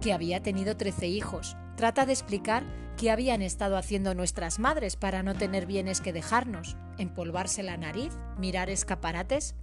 que 0.00 0.12
había 0.12 0.44
tenido 0.44 0.76
13 0.76 1.08
hijos. 1.08 1.56
Trata 1.80 2.04
de 2.04 2.12
explicar 2.12 2.62
qué 2.98 3.10
habían 3.10 3.40
estado 3.40 3.78
haciendo 3.78 4.14
nuestras 4.14 4.58
madres 4.58 4.96
para 4.96 5.22
no 5.22 5.34
tener 5.34 5.64
bienes 5.64 6.02
que 6.02 6.12
dejarnos, 6.12 6.76
empolvarse 6.98 7.62
la 7.62 7.78
nariz, 7.78 8.12
mirar 8.36 8.68
escaparates. 8.68 9.54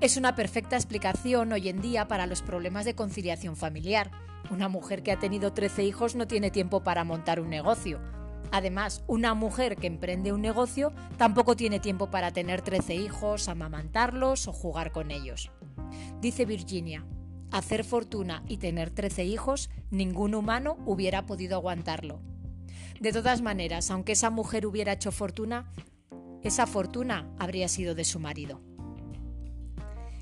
Es 0.00 0.16
una 0.16 0.34
perfecta 0.34 0.74
explicación 0.74 1.52
hoy 1.52 1.68
en 1.68 1.80
día 1.80 2.08
para 2.08 2.26
los 2.26 2.42
problemas 2.42 2.84
de 2.86 2.96
conciliación 2.96 3.54
familiar. 3.54 4.10
Una 4.50 4.68
mujer 4.68 5.04
que 5.04 5.12
ha 5.12 5.18
tenido 5.20 5.52
13 5.52 5.84
hijos 5.84 6.16
no 6.16 6.26
tiene 6.26 6.50
tiempo 6.50 6.82
para 6.82 7.04
montar 7.04 7.38
un 7.38 7.50
negocio. 7.50 8.00
Además, 8.50 9.04
una 9.06 9.34
mujer 9.34 9.76
que 9.76 9.86
emprende 9.86 10.32
un 10.32 10.40
negocio 10.40 10.92
tampoco 11.18 11.54
tiene 11.54 11.78
tiempo 11.78 12.10
para 12.10 12.32
tener 12.32 12.62
13 12.62 12.96
hijos, 12.96 13.48
amamantarlos 13.48 14.48
o 14.48 14.52
jugar 14.52 14.90
con 14.90 15.12
ellos. 15.12 15.52
Dice 16.20 16.46
Virginia, 16.46 17.06
hacer 17.50 17.84
fortuna 17.84 18.42
y 18.48 18.58
tener 18.58 18.90
13 18.90 19.24
hijos, 19.24 19.70
ningún 19.90 20.34
humano 20.34 20.76
hubiera 20.86 21.26
podido 21.26 21.56
aguantarlo. 21.56 22.20
De 23.00 23.12
todas 23.12 23.42
maneras, 23.42 23.90
aunque 23.90 24.12
esa 24.12 24.30
mujer 24.30 24.66
hubiera 24.66 24.92
hecho 24.92 25.12
fortuna, 25.12 25.72
esa 26.42 26.66
fortuna 26.66 27.34
habría 27.38 27.68
sido 27.68 27.94
de 27.94 28.04
su 28.04 28.20
marido. 28.20 28.60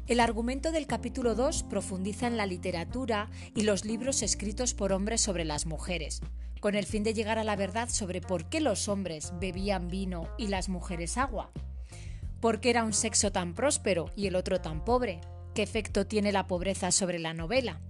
El 0.07 0.21
argumento 0.21 0.73
del 0.73 0.87
capítulo 0.87 1.35
2 1.35 1.65
profundiza 1.65 2.27
en 2.27 2.37
la 2.37 2.47
literatura 2.47 3.29
y 3.55 3.63
los 3.63 3.85
libros 3.85 4.23
escritos 4.23 4.73
por 4.73 4.93
hombres 4.93 5.21
sobre 5.21 5.45
las 5.45 5.67
mujeres, 5.67 6.23
con 6.61 6.75
el 6.75 6.87
fin 6.87 7.03
de 7.03 7.15
llegar 7.15 7.39
a 7.39 7.45
la 7.45 7.57
verdad 7.57 7.89
sobre 7.91 8.21
por 8.21 8.49
qué 8.49 8.61
los 8.61 8.89
hombres 8.89 9.33
bebían 9.39 9.89
vino 9.89 10.29
y 10.39 10.47
las 10.47 10.69
mujeres 10.69 11.19
agua. 11.19 11.53
¿Por 12.41 12.61
qué 12.61 12.71
era 12.71 12.85
un 12.85 12.93
sexo 12.93 13.33
tan 13.33 13.55
próspero 13.55 14.11
y 14.17 14.29
el 14.29 14.37
otro 14.37 14.61
tan 14.61 14.85
pobre? 14.85 15.21
¿Qué 15.55 15.63
efecto 15.63 16.07
tiene 16.07 16.33
la 16.33 16.47
pobreza 16.47 16.91
sobre 16.93 17.19
la 17.19 17.35
novela? 17.35 17.81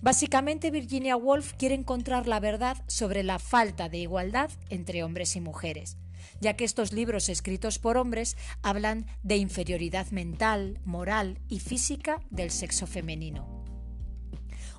Básicamente 0.00 0.70
Virginia 0.70 1.16
Woolf 1.16 1.52
quiere 1.54 1.74
encontrar 1.74 2.26
la 2.26 2.40
verdad 2.40 2.76
sobre 2.88 3.22
la 3.22 3.38
falta 3.38 3.88
de 3.88 3.98
igualdad 3.98 4.50
entre 4.68 5.04
hombres 5.04 5.36
y 5.36 5.40
mujeres, 5.40 5.96
ya 6.40 6.56
que 6.56 6.64
estos 6.64 6.92
libros 6.92 7.28
escritos 7.28 7.78
por 7.78 7.96
hombres 7.96 8.36
hablan 8.62 9.06
de 9.22 9.36
inferioridad 9.36 10.10
mental, 10.10 10.80
moral 10.84 11.38
y 11.48 11.60
física 11.60 12.20
del 12.30 12.50
sexo 12.50 12.86
femenino. 12.86 13.62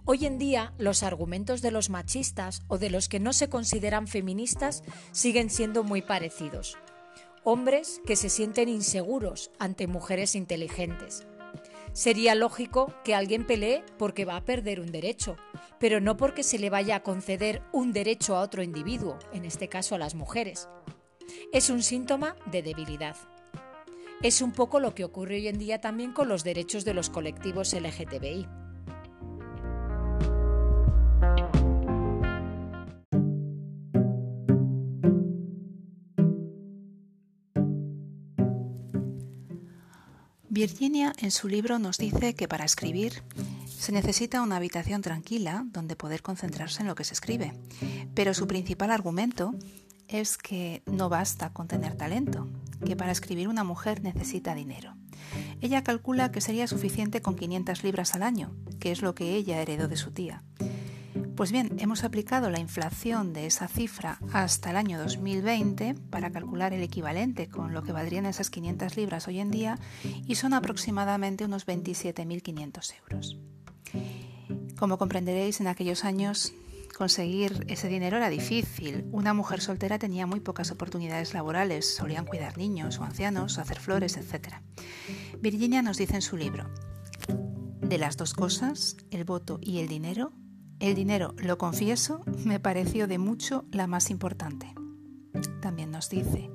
Hoy 0.05 0.25
en 0.25 0.37
día 0.37 0.73
los 0.77 1.01
argumentos 1.01 1.61
de 1.61 1.71
los 1.71 1.89
machistas 1.89 2.63
o 2.67 2.77
de 2.77 2.89
los 2.89 3.07
que 3.07 3.21
no 3.21 3.31
se 3.31 3.47
consideran 3.47 4.07
feministas 4.07 4.83
siguen 5.13 5.49
siendo 5.49 5.85
muy 5.85 6.01
parecidos. 6.01 6.77
Hombres 7.45 8.01
que 8.05 8.17
se 8.17 8.29
sienten 8.29 8.67
inseguros 8.67 9.51
ante 9.59 9.87
mujeres 9.87 10.35
inteligentes. 10.35 11.25
Sería 11.93 12.33
lógico 12.33 12.91
que 13.03 13.13
alguien 13.13 13.45
pelee 13.45 13.83
porque 13.99 14.25
va 14.25 14.35
a 14.35 14.43
perder 14.45 14.79
un 14.79 14.91
derecho, 14.91 15.37
pero 15.79 16.01
no 16.01 16.17
porque 16.17 16.41
se 16.41 16.57
le 16.57 16.71
vaya 16.71 16.95
a 16.95 17.03
conceder 17.03 17.61
un 17.71 17.93
derecho 17.93 18.35
a 18.35 18.41
otro 18.41 18.63
individuo, 18.63 19.19
en 19.31 19.45
este 19.45 19.69
caso 19.69 19.93
a 19.93 19.99
las 19.99 20.15
mujeres. 20.15 20.67
Es 21.51 21.69
un 21.69 21.83
síntoma 21.83 22.35
de 22.51 22.63
debilidad. 22.63 23.15
Es 24.23 24.41
un 24.41 24.53
poco 24.53 24.79
lo 24.79 24.95
que 24.95 25.03
ocurre 25.05 25.35
hoy 25.35 25.47
en 25.47 25.59
día 25.59 25.81
también 25.81 26.13
con 26.13 26.29
los 26.29 26.43
derechos 26.43 26.83
de 26.83 26.95
los 26.95 27.11
colectivos 27.11 27.73
LGTBI. 27.73 28.62
Virginia 40.53 41.13
en 41.17 41.31
su 41.31 41.47
libro 41.47 41.79
nos 41.79 41.97
dice 41.97 42.35
que 42.35 42.47
para 42.47 42.63
escribir 42.63 43.23
se 43.65 43.91
necesita 43.91 44.43
una 44.43 44.57
habitación 44.57 45.01
tranquila 45.01 45.65
donde 45.71 45.95
poder 45.95 46.21
concentrarse 46.21 46.81
en 46.81 46.87
lo 46.87 46.93
que 46.93 47.03
se 47.03 47.15
escribe. 47.15 47.53
Pero 48.13 48.35
su 48.35 48.45
principal 48.45 48.91
argumento 48.91 49.55
es 50.07 50.37
que 50.37 50.83
no 50.85 51.09
basta 51.09 51.51
con 51.53 51.67
tener 51.67 51.95
talento, 51.95 52.47
que 52.85 52.95
para 52.95 53.11
escribir 53.11 53.47
una 53.47 53.63
mujer 53.63 54.03
necesita 54.03 54.53
dinero. 54.53 54.95
Ella 55.59 55.83
calcula 55.83 56.31
que 56.31 56.39
sería 56.39 56.67
suficiente 56.67 57.23
con 57.23 57.35
500 57.35 57.83
libras 57.83 58.13
al 58.13 58.21
año, 58.21 58.55
que 58.79 58.91
es 58.91 59.01
lo 59.01 59.15
que 59.15 59.33
ella 59.33 59.59
heredó 59.59 59.87
de 59.87 59.97
su 59.97 60.11
tía. 60.11 60.43
Pues 61.35 61.51
bien, 61.51 61.75
hemos 61.79 62.03
aplicado 62.03 62.51
la 62.51 62.59
inflación 62.59 63.33
de 63.33 63.47
esa 63.47 63.67
cifra 63.67 64.19
hasta 64.31 64.69
el 64.69 64.75
año 64.75 64.99
2020 64.99 65.95
para 66.11 66.31
calcular 66.31 66.73
el 66.73 66.83
equivalente 66.83 67.49
con 67.49 67.73
lo 67.73 67.81
que 67.81 67.91
valdrían 67.91 68.27
esas 68.27 68.51
500 68.51 68.95
libras 68.97 69.27
hoy 69.27 69.39
en 69.39 69.49
día 69.49 69.79
y 70.27 70.35
son 70.35 70.53
aproximadamente 70.53 71.45
unos 71.45 71.65
27.500 71.65 72.93
euros. 72.99 73.37
Como 74.77 74.99
comprenderéis, 74.99 75.59
en 75.59 75.67
aquellos 75.67 76.05
años 76.05 76.53
conseguir 76.95 77.65
ese 77.67 77.87
dinero 77.87 78.17
era 78.17 78.29
difícil. 78.29 79.05
Una 79.11 79.33
mujer 79.33 79.59
soltera 79.59 79.97
tenía 79.97 80.27
muy 80.27 80.39
pocas 80.39 80.69
oportunidades 80.69 81.33
laborales, 81.33 81.95
solían 81.95 82.25
cuidar 82.25 82.59
niños 82.59 82.99
o 82.99 83.03
ancianos, 83.05 83.57
hacer 83.57 83.79
flores, 83.79 84.17
etc. 84.17 84.57
Virginia 85.41 85.81
nos 85.81 85.97
dice 85.97 86.13
en 86.13 86.21
su 86.21 86.37
libro, 86.37 86.69
de 87.81 87.97
las 87.97 88.17
dos 88.17 88.35
cosas, 88.35 88.97
el 89.09 89.23
voto 89.23 89.59
y 89.61 89.79
el 89.79 89.87
dinero, 89.87 90.31
el 90.83 90.95
dinero, 90.95 91.33
lo 91.37 91.57
confieso, 91.57 92.23
me 92.43 92.59
pareció 92.59 93.07
de 93.07 93.17
mucho 93.17 93.63
la 93.71 93.87
más 93.87 94.09
importante. 94.09 94.75
También 95.61 95.91
nos 95.91 96.09
dice, 96.09 96.49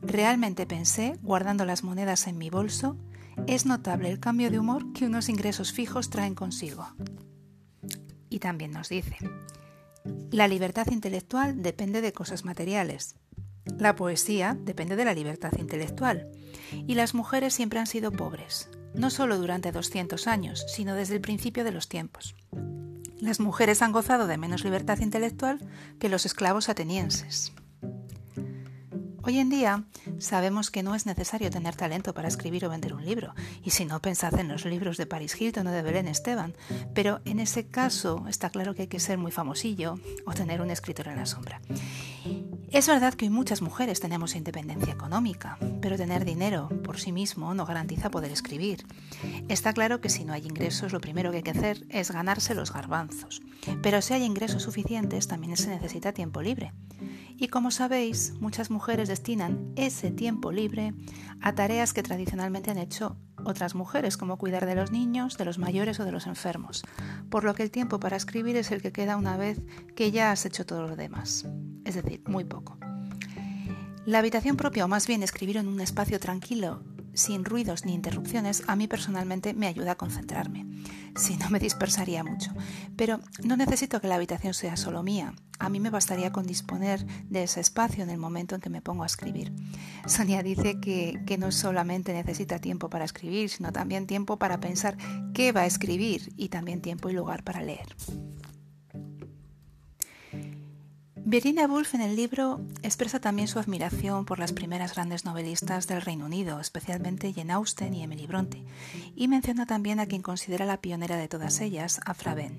realmente 0.00 0.64
pensé, 0.64 1.18
guardando 1.20 1.66
las 1.66 1.84
monedas 1.84 2.26
en 2.26 2.38
mi 2.38 2.48
bolso, 2.48 2.96
es 3.46 3.66
notable 3.66 4.10
el 4.10 4.18
cambio 4.18 4.50
de 4.50 4.58
humor 4.58 4.94
que 4.94 5.04
unos 5.04 5.28
ingresos 5.28 5.72
fijos 5.72 6.08
traen 6.08 6.34
consigo. 6.34 6.86
Y 8.30 8.38
también 8.38 8.70
nos 8.70 8.88
dice, 8.88 9.18
la 10.30 10.48
libertad 10.48 10.86
intelectual 10.90 11.60
depende 11.60 12.00
de 12.00 12.14
cosas 12.14 12.46
materiales. 12.46 13.16
La 13.78 13.94
poesía 13.94 14.56
depende 14.58 14.96
de 14.96 15.04
la 15.04 15.12
libertad 15.12 15.52
intelectual. 15.58 16.30
Y 16.86 16.94
las 16.94 17.12
mujeres 17.12 17.52
siempre 17.52 17.78
han 17.78 17.86
sido 17.86 18.10
pobres, 18.10 18.70
no 18.94 19.10
solo 19.10 19.38
durante 19.38 19.72
200 19.72 20.26
años, 20.26 20.64
sino 20.68 20.94
desde 20.94 21.14
el 21.14 21.20
principio 21.20 21.64
de 21.64 21.72
los 21.72 21.88
tiempos. 21.88 22.34
Las 23.20 23.40
mujeres 23.40 23.82
han 23.82 23.92
gozado 23.92 24.26
de 24.26 24.38
menos 24.38 24.64
libertad 24.64 24.98
intelectual 25.00 25.58
que 25.98 26.08
los 26.08 26.24
esclavos 26.24 26.68
atenienses. 26.68 27.52
Hoy 29.22 29.38
en 29.38 29.50
día 29.50 29.84
sabemos 30.18 30.70
que 30.70 30.82
no 30.82 30.94
es 30.94 31.04
necesario 31.04 31.50
tener 31.50 31.76
talento 31.76 32.14
para 32.14 32.28
escribir 32.28 32.64
o 32.64 32.70
vender 32.70 32.94
un 32.94 33.04
libro, 33.04 33.34
y 33.62 33.70
si 33.70 33.84
no 33.84 34.00
pensad 34.00 34.38
en 34.38 34.48
los 34.48 34.64
libros 34.64 34.96
de 34.96 35.04
Paris 35.04 35.38
Hilton 35.38 35.66
o 35.66 35.70
de 35.70 35.82
Belén 35.82 36.08
Esteban, 36.08 36.54
pero 36.94 37.20
en 37.26 37.38
ese 37.38 37.66
caso 37.66 38.24
está 38.28 38.48
claro 38.48 38.74
que 38.74 38.82
hay 38.82 38.88
que 38.88 38.98
ser 38.98 39.18
muy 39.18 39.30
famosillo 39.30 40.00
o 40.24 40.32
tener 40.32 40.62
un 40.62 40.70
escritor 40.70 41.08
en 41.08 41.16
la 41.16 41.26
sombra. 41.26 41.60
Es 42.72 42.86
verdad 42.86 43.14
que 43.14 43.30
muchas 43.30 43.62
mujeres 43.62 43.98
tenemos 43.98 44.36
independencia 44.36 44.92
económica, 44.92 45.58
pero 45.82 45.96
tener 45.96 46.24
dinero 46.24 46.68
por 46.84 47.00
sí 47.00 47.10
mismo 47.10 47.52
no 47.52 47.66
garantiza 47.66 48.12
poder 48.12 48.30
escribir. 48.30 48.86
Está 49.48 49.72
claro 49.72 50.00
que 50.00 50.08
si 50.08 50.24
no 50.24 50.32
hay 50.32 50.46
ingresos, 50.46 50.92
lo 50.92 51.00
primero 51.00 51.32
que 51.32 51.38
hay 51.38 51.42
que 51.42 51.50
hacer 51.50 51.84
es 51.88 52.12
ganarse 52.12 52.54
los 52.54 52.72
garbanzos. 52.72 53.42
Pero 53.82 54.00
si 54.02 54.14
hay 54.14 54.22
ingresos 54.22 54.62
suficientes, 54.62 55.26
también 55.26 55.56
se 55.56 55.68
necesita 55.68 56.12
tiempo 56.12 56.42
libre. 56.42 56.72
Y 57.36 57.48
como 57.48 57.72
sabéis, 57.72 58.34
muchas 58.38 58.70
mujeres 58.70 59.08
destinan 59.08 59.72
ese 59.74 60.12
tiempo 60.12 60.52
libre 60.52 60.94
a 61.40 61.56
tareas 61.56 61.92
que 61.92 62.04
tradicionalmente 62.04 62.70
han 62.70 62.78
hecho 62.78 63.16
otras 63.44 63.74
mujeres, 63.74 64.16
como 64.16 64.38
cuidar 64.38 64.66
de 64.66 64.76
los 64.76 64.92
niños, 64.92 65.38
de 65.38 65.44
los 65.44 65.58
mayores 65.58 65.98
o 65.98 66.04
de 66.04 66.12
los 66.12 66.28
enfermos, 66.28 66.84
por 67.30 67.42
lo 67.42 67.54
que 67.54 67.64
el 67.64 67.70
tiempo 67.70 67.98
para 67.98 68.16
escribir 68.16 68.56
es 68.56 68.70
el 68.70 68.80
que 68.80 68.92
queda 68.92 69.16
una 69.16 69.36
vez 69.36 69.60
que 69.96 70.12
ya 70.12 70.30
has 70.30 70.46
hecho 70.46 70.66
todo 70.66 70.86
lo 70.86 70.96
demás, 70.96 71.46
es 71.84 71.94
decir, 71.94 72.22
muy 72.26 72.44
poco. 72.44 72.78
La 74.06 74.18
habitación 74.18 74.56
propia, 74.56 74.84
o 74.84 74.88
más 74.88 75.06
bien 75.06 75.22
escribir 75.22 75.58
en 75.58 75.68
un 75.68 75.80
espacio 75.80 76.18
tranquilo, 76.18 76.82
sin 77.12 77.44
ruidos 77.44 77.84
ni 77.84 77.94
interrupciones, 77.94 78.62
a 78.66 78.76
mí 78.76 78.86
personalmente 78.88 79.54
me 79.54 79.66
ayuda 79.66 79.92
a 79.92 79.96
concentrarme. 79.96 80.66
Si 81.16 81.36
no 81.36 81.50
me 81.50 81.58
dispersaría 81.58 82.24
mucho. 82.24 82.52
Pero 82.96 83.20
no 83.44 83.56
necesito 83.56 84.00
que 84.00 84.08
la 84.08 84.14
habitación 84.14 84.54
sea 84.54 84.76
solo 84.76 85.02
mía. 85.02 85.34
A 85.58 85.68
mí 85.68 85.80
me 85.80 85.90
bastaría 85.90 86.32
con 86.32 86.46
disponer 86.46 87.04
de 87.28 87.42
ese 87.42 87.60
espacio 87.60 88.02
en 88.02 88.10
el 88.10 88.18
momento 88.18 88.54
en 88.54 88.60
que 88.60 88.70
me 88.70 88.80
pongo 88.80 89.02
a 89.02 89.06
escribir. 89.06 89.52
Sonia 90.06 90.42
dice 90.42 90.80
que, 90.80 91.36
no 91.38 91.52
solamente 91.52 92.12
necesita 92.12 92.58
tiempo 92.58 92.88
para 92.88 93.04
escribir, 93.04 93.50
sino 93.50 93.72
también 93.72 94.06
tiempo 94.06 94.38
para 94.38 94.60
pensar 94.60 94.96
qué 95.34 95.52
va 95.52 95.62
a 95.62 95.66
escribir 95.66 96.32
y 96.36 96.48
también 96.48 96.80
tiempo 96.80 97.10
y 97.10 97.12
lugar 97.12 97.44
para 97.44 97.62
leer. 97.62 97.94
Virginia 101.30 101.68
Woolf 101.68 101.94
en 101.94 102.00
el 102.00 102.16
libro 102.16 102.60
expresa 102.82 103.20
también 103.20 103.46
su 103.46 103.60
admiración 103.60 104.24
por 104.24 104.40
las 104.40 104.52
primeras 104.52 104.94
grandes 104.94 105.24
novelistas 105.24 105.86
del 105.86 106.02
Reino 106.02 106.26
Unido, 106.26 106.58
especialmente 106.58 107.32
Jane 107.32 107.52
Austen 107.52 107.94
y 107.94 108.02
Emily 108.02 108.26
Bronte, 108.26 108.64
y 109.14 109.28
menciona 109.28 109.64
también 109.64 110.00
a 110.00 110.06
quien 110.06 110.22
considera 110.22 110.66
la 110.66 110.80
pionera 110.80 111.16
de 111.16 111.28
todas 111.28 111.60
ellas, 111.60 112.00
a 112.04 112.14
Fraben. 112.14 112.58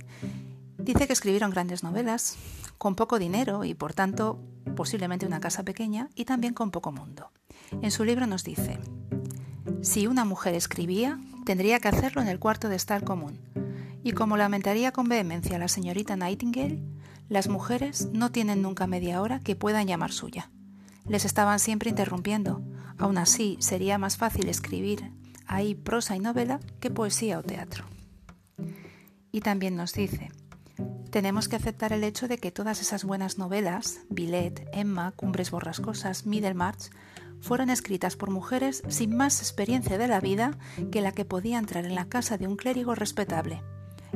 Dice 0.78 1.06
que 1.06 1.12
escribieron 1.12 1.52
grandes 1.52 1.84
novelas, 1.84 2.38
con 2.78 2.96
poco 2.96 3.20
dinero 3.20 3.66
y 3.66 3.74
por 3.74 3.94
tanto 3.94 4.40
posiblemente 4.78 5.26
una 5.26 5.42
casa 5.42 5.64
pequeña, 5.64 6.08
y 6.16 6.24
también 6.24 6.54
con 6.54 6.72
poco 6.72 6.94
mundo. 6.94 7.30
En 7.82 7.92
su 7.92 8.06
libro 8.06 8.26
nos 8.26 8.46
dice, 8.46 8.80
si 9.82 10.08
una 10.08 10.24
mujer 10.24 10.54
escribía, 10.56 11.20
tendría 11.44 11.82
que 11.82 11.90
hacerlo 11.90 12.22
en 12.22 12.30
el 12.30 12.40
cuarto 12.40 12.70
de 12.70 12.78
estar 12.78 13.04
común, 13.04 13.38
y 14.02 14.14
como 14.14 14.38
lamentaría 14.38 14.94
con 14.94 15.10
vehemencia 15.10 15.60
la 15.60 15.68
señorita 15.68 16.16
Nightingale, 16.16 16.82
las 17.32 17.48
mujeres 17.48 18.10
no 18.12 18.30
tienen 18.30 18.62
nunca 18.62 18.88
media 18.88 19.22
hora 19.22 19.40
que 19.40 19.56
puedan 19.56 19.88
llamar 19.88 20.12
suya. 20.12 20.52
Les 21.08 21.24
estaban 21.24 21.60
siempre 21.60 21.90
interrumpiendo. 21.90 22.62
Aún 22.98 23.18
así, 23.18 23.56
sería 23.62 23.98
más 23.98 24.18
fácil 24.18 24.50
escribir 24.50 25.14
ahí 25.48 25.74
prosa 25.74 26.18
y 26.18 26.20
novela 26.20 26.60
que 26.82 26.92
poesía 26.92 27.40
o 27.40 27.42
teatro. 27.42 27.86
Y 29.32 29.40
también 29.40 29.78
nos 29.78 29.94
dice, 29.94 30.30
tenemos 31.10 31.48
que 31.48 31.56
aceptar 31.56 31.94
el 31.94 32.04
hecho 32.04 32.28
de 32.28 32.38
que 32.38 32.52
todas 32.52 32.82
esas 32.82 33.06
buenas 33.06 33.38
novelas, 33.38 34.02
Billet, 34.10 34.68
Emma, 34.74 35.14
Cumbres 35.14 35.52
Borrascosas, 35.52 36.26
Middlemarch, 36.26 36.92
fueron 37.40 37.70
escritas 37.70 38.18
por 38.18 38.30
mujeres 38.30 38.84
sin 38.90 39.16
más 39.16 39.40
experiencia 39.40 39.98
de 39.98 40.10
la 40.10 40.20
vida 40.20 40.58
que 40.92 41.00
la 41.00 41.14
que 41.14 41.24
podía 41.24 41.60
entrar 41.60 41.86
en 41.86 41.96
la 41.96 42.10
casa 42.10 42.38
de 42.38 42.50
un 42.50 42.58
clérigo 42.58 42.94
respetable 42.94 43.64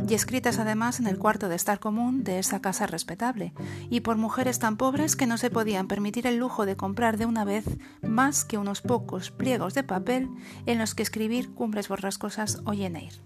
y 0.08 0.14
escritas 0.14 0.60
además 0.60 1.00
en 1.00 1.08
el 1.08 1.18
cuarto 1.18 1.50
de 1.50 1.56
estar 1.56 1.80
común 1.80 2.24
de 2.24 2.40
esa 2.40 2.62
casa 2.62 2.88
respetable, 2.88 3.54
y 3.90 4.02
por 4.02 4.18
mujeres 4.18 4.60
tan 4.60 4.78
pobres 4.78 5.16
que 5.16 5.28
no 5.28 5.38
se 5.38 5.50
podían 5.50 5.88
permitir 5.88 6.28
el 6.28 6.38
lujo 6.38 6.66
de 6.66 6.76
comprar 6.76 7.18
de 7.18 7.26
una 7.26 7.46
vez 7.46 7.66
más 8.02 8.46
que 8.46 8.58
unos 8.58 8.82
pocos 8.82 9.32
pliegos 9.32 9.74
de 9.74 9.84
papel 9.84 10.30
en 10.66 10.80
los 10.80 10.96
que 10.96 11.04
escribir 11.04 11.54
cumbres 11.54 11.88
borrascosas 11.88 12.62
o 12.66 12.74
lleneir. 12.74 13.22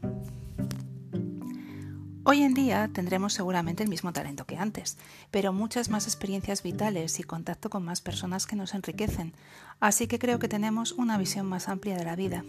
Hoy 2.31 2.43
en 2.43 2.53
día 2.53 2.89
tendremos 2.93 3.33
seguramente 3.33 3.81
el 3.81 3.89
mismo 3.89 4.13
talento 4.13 4.45
que 4.45 4.55
antes, 4.55 4.97
pero 5.31 5.51
muchas 5.51 5.89
más 5.89 6.05
experiencias 6.05 6.61
vitales 6.61 7.19
y 7.19 7.23
contacto 7.23 7.71
con 7.71 7.83
más 7.83 8.01
personas 8.01 8.45
que 8.45 8.55
nos 8.55 8.75
enriquecen, 8.75 9.33
así 9.79 10.05
que 10.05 10.19
creo 10.19 10.37
que 10.37 10.47
tenemos 10.47 10.91
una 10.91 11.17
visión 11.17 11.47
más 11.47 11.69
amplia 11.69 11.97
de 11.97 12.03
la 12.03 12.15
vida. 12.15 12.43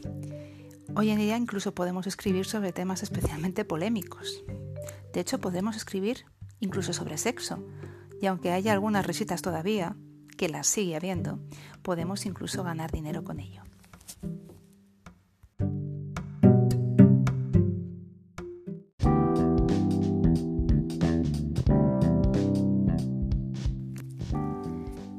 Hoy 0.97 1.11
en 1.11 1.19
día 1.19 1.37
incluso 1.37 1.73
podemos 1.73 2.07
escribir 2.07 2.47
sobre 2.47 2.73
temas 2.73 3.03
especialmente 3.03 3.65
polémicos. 3.65 4.43
De 5.13 5.21
hecho, 5.21 5.39
podemos 5.39 5.77
escribir 5.77 6.25
incluso 6.59 6.93
sobre 6.93 7.17
sexo, 7.17 7.65
y 8.21 8.27
aunque 8.27 8.51
haya 8.51 8.73
algunas 8.73 9.07
risitas 9.07 9.41
todavía, 9.41 9.97
que 10.37 10.49
las 10.49 10.67
sigue 10.67 10.97
habiendo, 10.97 11.39
podemos 11.83 12.27
incluso 12.27 12.65
ganar 12.65 12.91
dinero 12.91 13.25
con 13.25 13.41
ello. 13.41 13.63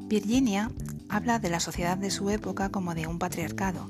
Virginia 0.08 0.70
habla 1.08 1.38
de 1.38 1.48
la 1.48 1.60
sociedad 1.60 1.96
de 1.96 2.10
su 2.10 2.28
época 2.28 2.68
como 2.68 2.94
de 2.94 3.06
un 3.06 3.18
patriarcado. 3.18 3.88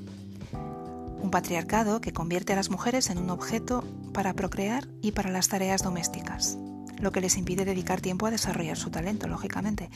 Un 1.23 1.31
patriarcado 1.31 2.01
que 2.01 2.11
convierte 2.11 2.51
a 2.51 2.57
las 2.57 2.69
mujeres 2.69 3.09
en 3.09 3.17
un 3.17 3.29
objeto 3.29 3.85
para 4.13 4.33
procrear 4.33 4.89
y 5.01 5.13
para 5.13 5.31
las 5.31 5.47
tareas 5.47 5.81
domésticas, 5.81 6.57
lo 6.99 7.13
que 7.13 7.21
les 7.21 7.37
impide 7.37 7.63
dedicar 7.63 8.01
tiempo 8.01 8.25
a 8.27 8.31
desarrollar 8.31 8.75
su 8.75 8.91
talento, 8.91 9.27
lógicamente. 9.29 9.89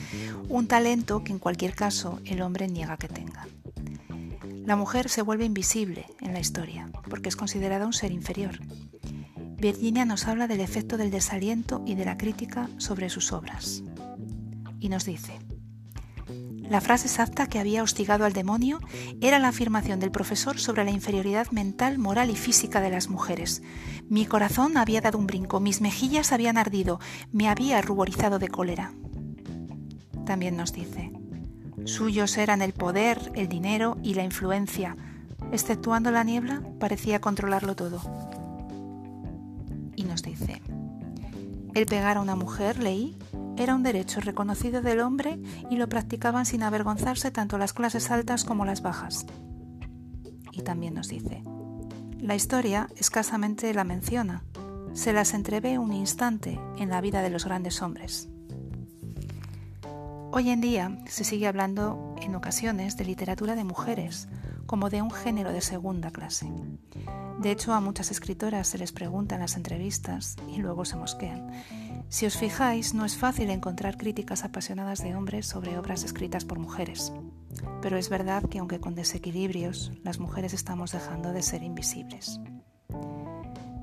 Un 0.48 0.66
talento 0.66 1.22
que 1.22 1.32
en 1.32 1.38
cualquier 1.38 1.74
caso 1.74 2.18
el 2.24 2.40
hombre 2.40 2.66
niega 2.66 2.96
que 2.96 3.08
tenga. 3.08 3.46
La 4.64 4.74
mujer 4.74 5.10
se 5.10 5.20
vuelve 5.20 5.44
invisible 5.44 6.06
en 6.22 6.32
la 6.32 6.40
historia 6.40 6.88
porque 7.10 7.28
es 7.28 7.36
considerada 7.36 7.84
un 7.84 7.92
ser 7.92 8.10
inferior. 8.10 8.60
Virginia 9.58 10.06
nos 10.06 10.26
habla 10.26 10.48
del 10.48 10.60
efecto 10.60 10.96
del 10.96 11.10
desaliento 11.10 11.82
y 11.84 11.94
de 11.94 12.06
la 12.06 12.16
crítica 12.16 12.70
sobre 12.78 13.10
sus 13.10 13.32
obras. 13.34 13.82
Y 14.80 14.88
nos 14.88 15.04
dice, 15.04 15.38
la 16.68 16.80
frase 16.80 17.06
exacta 17.06 17.46
que 17.46 17.58
había 17.58 17.82
hostigado 17.82 18.24
al 18.24 18.32
demonio 18.32 18.80
era 19.20 19.38
la 19.38 19.48
afirmación 19.48 20.00
del 20.00 20.10
profesor 20.10 20.58
sobre 20.58 20.84
la 20.84 20.90
inferioridad 20.90 21.50
mental, 21.50 21.98
moral 21.98 22.30
y 22.30 22.36
física 22.36 22.80
de 22.80 22.90
las 22.90 23.08
mujeres. 23.08 23.62
Mi 24.08 24.26
corazón 24.26 24.76
había 24.76 25.00
dado 25.00 25.18
un 25.18 25.26
brinco, 25.26 25.60
mis 25.60 25.80
mejillas 25.80 26.32
habían 26.32 26.58
ardido, 26.58 27.00
me 27.32 27.48
había 27.48 27.80
ruborizado 27.80 28.38
de 28.38 28.48
cólera. 28.48 28.92
También 30.26 30.56
nos 30.56 30.72
dice, 30.72 31.10
suyos 31.84 32.36
eran 32.36 32.60
el 32.60 32.74
poder, 32.74 33.32
el 33.34 33.48
dinero 33.48 33.96
y 34.02 34.14
la 34.14 34.24
influencia. 34.24 34.96
Exceptuando 35.52 36.10
la 36.10 36.24
niebla, 36.24 36.62
parecía 36.78 37.20
controlarlo 37.20 37.76
todo. 37.76 38.02
Y 39.96 40.04
nos 40.04 40.22
dice, 40.22 40.60
el 41.74 41.86
pegar 41.86 42.18
a 42.18 42.20
una 42.20 42.36
mujer, 42.36 42.82
leí, 42.82 43.16
era 43.58 43.74
un 43.74 43.82
derecho 43.82 44.20
reconocido 44.20 44.82
del 44.82 45.00
hombre 45.00 45.40
y 45.68 45.76
lo 45.76 45.88
practicaban 45.88 46.46
sin 46.46 46.62
avergonzarse 46.62 47.30
tanto 47.30 47.58
las 47.58 47.72
clases 47.72 48.10
altas 48.10 48.44
como 48.44 48.64
las 48.64 48.82
bajas. 48.82 49.26
Y 50.52 50.62
también 50.62 50.94
nos 50.94 51.08
dice, 51.08 51.42
la 52.18 52.34
historia 52.34 52.88
escasamente 52.96 53.72
la 53.74 53.84
menciona, 53.84 54.44
se 54.92 55.12
las 55.12 55.34
entrevé 55.34 55.78
un 55.78 55.92
instante 55.92 56.58
en 56.78 56.88
la 56.88 57.00
vida 57.00 57.20
de 57.20 57.30
los 57.30 57.44
grandes 57.44 57.82
hombres. 57.82 58.28
Hoy 60.30 60.50
en 60.50 60.60
día 60.60 60.98
se 61.06 61.24
sigue 61.24 61.48
hablando 61.48 62.14
en 62.20 62.34
ocasiones 62.34 62.96
de 62.96 63.04
literatura 63.04 63.56
de 63.56 63.64
mujeres, 63.64 64.28
como 64.66 64.90
de 64.90 65.02
un 65.02 65.10
género 65.10 65.52
de 65.52 65.62
segunda 65.62 66.10
clase. 66.10 66.52
De 67.40 67.50
hecho, 67.50 67.72
a 67.72 67.80
muchas 67.80 68.10
escritoras 68.10 68.68
se 68.68 68.78
les 68.78 68.92
pregunta 68.92 69.36
en 69.36 69.40
las 69.40 69.56
entrevistas 69.56 70.36
y 70.48 70.58
luego 70.58 70.84
se 70.84 70.96
mosquean. 70.96 71.50
Si 72.10 72.24
os 72.24 72.38
fijáis, 72.38 72.94
no 72.94 73.04
es 73.04 73.18
fácil 73.18 73.50
encontrar 73.50 73.98
críticas 73.98 74.42
apasionadas 74.42 75.02
de 75.02 75.14
hombres 75.14 75.46
sobre 75.46 75.76
obras 75.76 76.04
escritas 76.04 76.46
por 76.46 76.58
mujeres. 76.58 77.12
Pero 77.82 77.98
es 77.98 78.08
verdad 78.08 78.42
que 78.48 78.60
aunque 78.60 78.80
con 78.80 78.94
desequilibrios, 78.94 79.92
las 80.02 80.18
mujeres 80.18 80.54
estamos 80.54 80.92
dejando 80.92 81.32
de 81.32 81.42
ser 81.42 81.62
invisibles. 81.62 82.40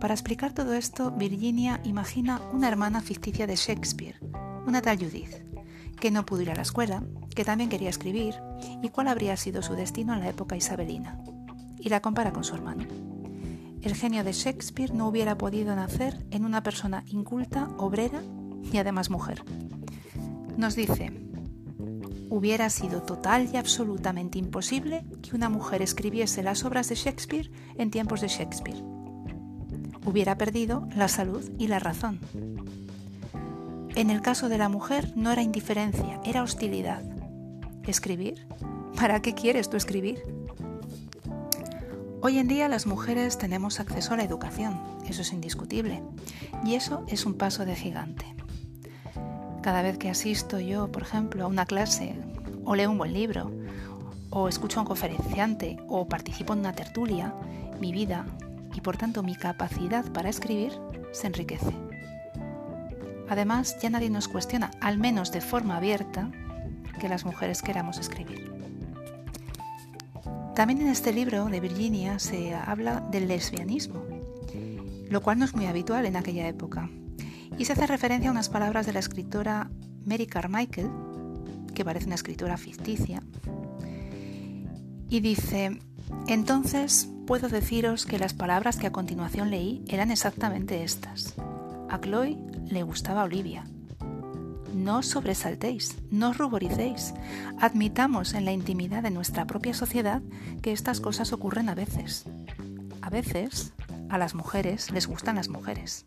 Para 0.02 0.16
explicar 0.16 0.54
todo 0.54 0.74
esto, 0.74 1.12
Virginia 1.12 1.80
imagina 1.84 2.42
una 2.52 2.68
hermana 2.68 3.02
ficticia 3.02 3.46
de 3.46 3.56
Shakespeare, 3.56 4.20
una 4.66 4.82
tal 4.82 4.98
Judith, 4.98 5.46
que 6.00 6.10
no 6.10 6.26
pudo 6.26 6.42
ir 6.42 6.52
a 6.52 6.56
la 6.56 6.64
escuela, 6.64 7.04
que 7.36 7.46
también 7.46 7.70
quería 7.70 7.90
escribir, 7.90 8.36
y 8.82 8.90
cuál 8.90 9.08
habría 9.08 9.38
sido 9.38 9.62
su 9.62 9.74
destino 9.74 10.14
en 10.14 10.22
la 10.22 10.30
época 10.30 10.58
isabelina. 10.58 11.20
Y 11.78 11.90
la 11.90 12.02
compara 12.02 12.34
con 12.34 12.44
su 12.44 12.56
hermano 12.56 13.15
el 13.86 13.96
genio 13.96 14.24
de 14.24 14.34
Shakespeare 14.34 14.94
no 14.94 15.08
hubiera 15.08 15.38
podido 15.38 15.76
nacer 15.76 16.26
en 16.32 16.44
una 16.44 16.64
persona 16.64 17.04
inculta, 17.08 17.70
obrera 17.78 18.22
y 18.72 18.78
además 18.78 19.12
mujer. 19.12 19.44
Nos 20.58 20.76
dice, 20.76 21.12
hubiera 22.30 22.70
sido 22.72 23.04
total 23.04 23.48
y 23.54 23.58
absolutamente 23.58 24.40
imposible 24.40 25.06
que 25.22 25.36
una 25.36 25.50
mujer 25.50 25.84
escribiese 25.84 26.42
las 26.42 26.66
obras 26.66 26.90
de 26.90 26.96
Shakespeare 26.96 27.52
en 27.78 27.92
tiempos 27.92 28.22
de 28.22 28.28
Shakespeare. 28.28 28.82
Hubiera 30.04 30.38
perdido 30.38 30.88
la 30.96 31.08
salud 31.08 31.44
y 31.60 31.68
la 31.68 31.80
razón. 31.80 32.20
En 33.96 34.10
el 34.10 34.22
caso 34.22 34.50
de 34.50 34.58
la 34.58 34.68
mujer 34.68 35.14
no 35.16 35.32
era 35.32 35.44
indiferencia, 35.44 36.20
era 36.26 36.44
hostilidad. 36.44 37.04
¿Escribir? 37.84 38.48
¿Para 38.96 39.22
qué 39.22 39.34
quieres 39.34 39.70
tú 39.70 39.78
escribir? 39.78 40.35
Hoy 42.28 42.40
en 42.40 42.48
día 42.48 42.68
las 42.68 42.88
mujeres 42.88 43.38
tenemos 43.38 43.80
acceso 43.80 44.16
a 44.16 44.18
la 44.18 44.24
educación, 44.24 44.82
eso 45.08 45.22
es 45.22 45.32
indiscutible, 45.32 46.02
y 46.64 46.74
eso 46.74 47.06
es 47.08 47.24
un 47.28 47.36
paso 47.36 47.66
de 47.66 47.76
gigante. 47.76 48.26
Cada 49.62 49.84
vez 49.84 50.00
que 50.00 50.10
asisto 50.10 50.60
yo, 50.60 50.92
por 50.92 51.04
ejemplo, 51.04 51.44
a 51.44 51.48
una 51.48 51.68
clase, 51.68 52.16
o 52.64 52.74
leo 52.74 52.90
un 52.90 52.98
buen 52.98 53.14
libro, 53.14 53.52
o 54.32 54.48
escucho 54.48 54.80
a 54.80 54.82
un 54.82 54.88
conferenciante, 54.88 55.78
o 55.88 56.08
participo 56.08 56.54
en 56.54 56.62
una 56.62 56.74
tertulia, 56.74 57.32
mi 57.80 57.92
vida 57.92 58.26
y 58.74 58.82
por 58.82 58.98
tanto 58.98 59.22
mi 59.22 59.36
capacidad 59.36 60.12
para 60.12 60.30
escribir 60.30 60.72
se 61.12 61.28
enriquece. 61.28 61.76
Además, 63.30 63.78
ya 63.84 63.92
nadie 63.92 64.10
nos 64.10 64.28
cuestiona, 64.28 64.72
al 64.82 64.98
menos 64.98 65.32
de 65.32 65.42
forma 65.42 65.78
abierta, 65.78 66.32
que 67.00 67.08
las 67.08 67.24
mujeres 67.24 67.62
queramos 67.62 68.00
escribir. 68.00 68.55
También 70.56 70.82
en 70.82 70.88
este 70.88 71.12
libro 71.12 71.46
de 71.46 71.60
Virginia 71.60 72.18
se 72.18 72.56
habla 72.56 73.02
del 73.12 73.28
lesbianismo, 73.28 74.06
lo 75.10 75.22
cual 75.22 75.38
no 75.38 75.44
es 75.44 75.54
muy 75.54 75.66
habitual 75.66 76.06
en 76.06 76.16
aquella 76.16 76.48
época. 76.48 76.90
Y 77.58 77.66
se 77.66 77.74
hace 77.74 77.86
referencia 77.86 78.30
a 78.30 78.32
unas 78.32 78.48
palabras 78.48 78.86
de 78.86 78.94
la 78.94 79.00
escritora 79.00 79.70
Mary 80.06 80.28
Carmichael, 80.28 80.90
que 81.74 81.84
parece 81.84 82.06
una 82.06 82.16
escritora 82.16 82.56
ficticia, 82.56 83.22
y 85.10 85.20
dice, 85.20 85.78
entonces 86.28 87.10
puedo 87.28 87.50
deciros 87.50 88.06
que 88.06 88.18
las 88.18 88.34
palabras 88.34 88.78
que 88.78 88.88
a 88.88 88.92
continuación 88.92 89.52
leí 89.52 89.84
eran 89.90 90.10
exactamente 90.10 90.84
estas. 90.84 91.36
A 91.90 92.00
Chloe 92.00 92.38
le 92.66 92.84
gustaba 92.84 93.26
Olivia, 93.26 93.66
no 94.76 95.02
sobresaltéis, 95.02 95.98
no 96.12 96.34
ruboricéis. 96.34 97.14
Admitamos 97.60 98.34
en 98.34 98.46
la 98.46 98.52
intimidad 98.52 99.02
de 99.02 99.10
nuestra 99.10 99.48
propia 99.48 99.74
sociedad 99.74 100.22
que 100.62 100.74
estas 100.74 101.00
cosas 101.00 101.34
ocurren 101.34 101.70
a 101.70 101.76
veces. 101.76 102.26
A 103.02 103.10
veces, 103.10 103.74
a 104.10 104.18
las 104.18 104.36
mujeres 104.36 104.92
les 104.92 105.08
gustan 105.08 105.38
las 105.38 105.50
mujeres. 105.50 106.06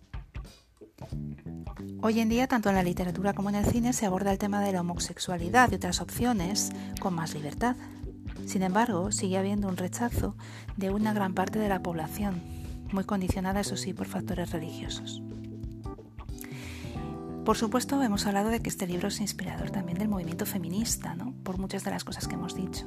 Hoy 2.00 2.20
en 2.20 2.28
día, 2.28 2.46
tanto 2.46 2.68
en 2.68 2.76
la 2.76 2.82
literatura 2.82 3.32
como 3.32 3.48
en 3.48 3.56
el 3.56 3.64
cine, 3.64 3.92
se 3.92 4.06
aborda 4.06 4.30
el 4.30 4.38
tema 4.38 4.60
de 4.60 4.72
la 4.72 4.82
homosexualidad 4.82 5.72
y 5.72 5.76
otras 5.76 6.00
opciones 6.00 6.70
con 7.00 7.14
más 7.14 7.34
libertad. 7.34 7.74
Sin 8.46 8.62
embargo, 8.62 9.10
sigue 9.10 9.38
habiendo 9.38 9.68
un 9.68 9.76
rechazo 9.76 10.36
de 10.76 10.90
una 10.90 11.12
gran 11.12 11.34
parte 11.34 11.58
de 11.58 11.68
la 11.68 11.82
población, 11.82 12.40
muy 12.92 13.04
condicionada, 13.04 13.60
eso 13.60 13.76
sí, 13.76 13.92
por 13.92 14.06
factores 14.06 14.52
religiosos. 14.52 15.22
Por 17.48 17.56
supuesto, 17.56 18.02
hemos 18.02 18.26
hablado 18.26 18.50
de 18.50 18.60
que 18.60 18.68
este 18.68 18.86
libro 18.86 19.08
es 19.08 19.22
inspirador 19.22 19.70
también 19.70 19.96
del 19.96 20.08
movimiento 20.10 20.44
feminista, 20.44 21.14
¿no? 21.14 21.32
por 21.44 21.56
muchas 21.56 21.82
de 21.82 21.90
las 21.90 22.04
cosas 22.04 22.28
que 22.28 22.34
hemos 22.34 22.54
dicho. 22.54 22.84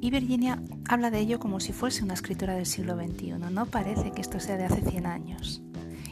Y 0.00 0.10
Virginia 0.10 0.62
habla 0.88 1.10
de 1.10 1.18
ello 1.18 1.38
como 1.38 1.60
si 1.60 1.74
fuese 1.74 2.02
una 2.02 2.14
escritora 2.14 2.54
del 2.54 2.64
siglo 2.64 2.96
XXI, 2.96 3.34
no 3.50 3.66
parece 3.66 4.12
que 4.12 4.22
esto 4.22 4.40
sea 4.40 4.56
de 4.56 4.64
hace 4.64 4.80
100 4.80 5.04
años. 5.04 5.60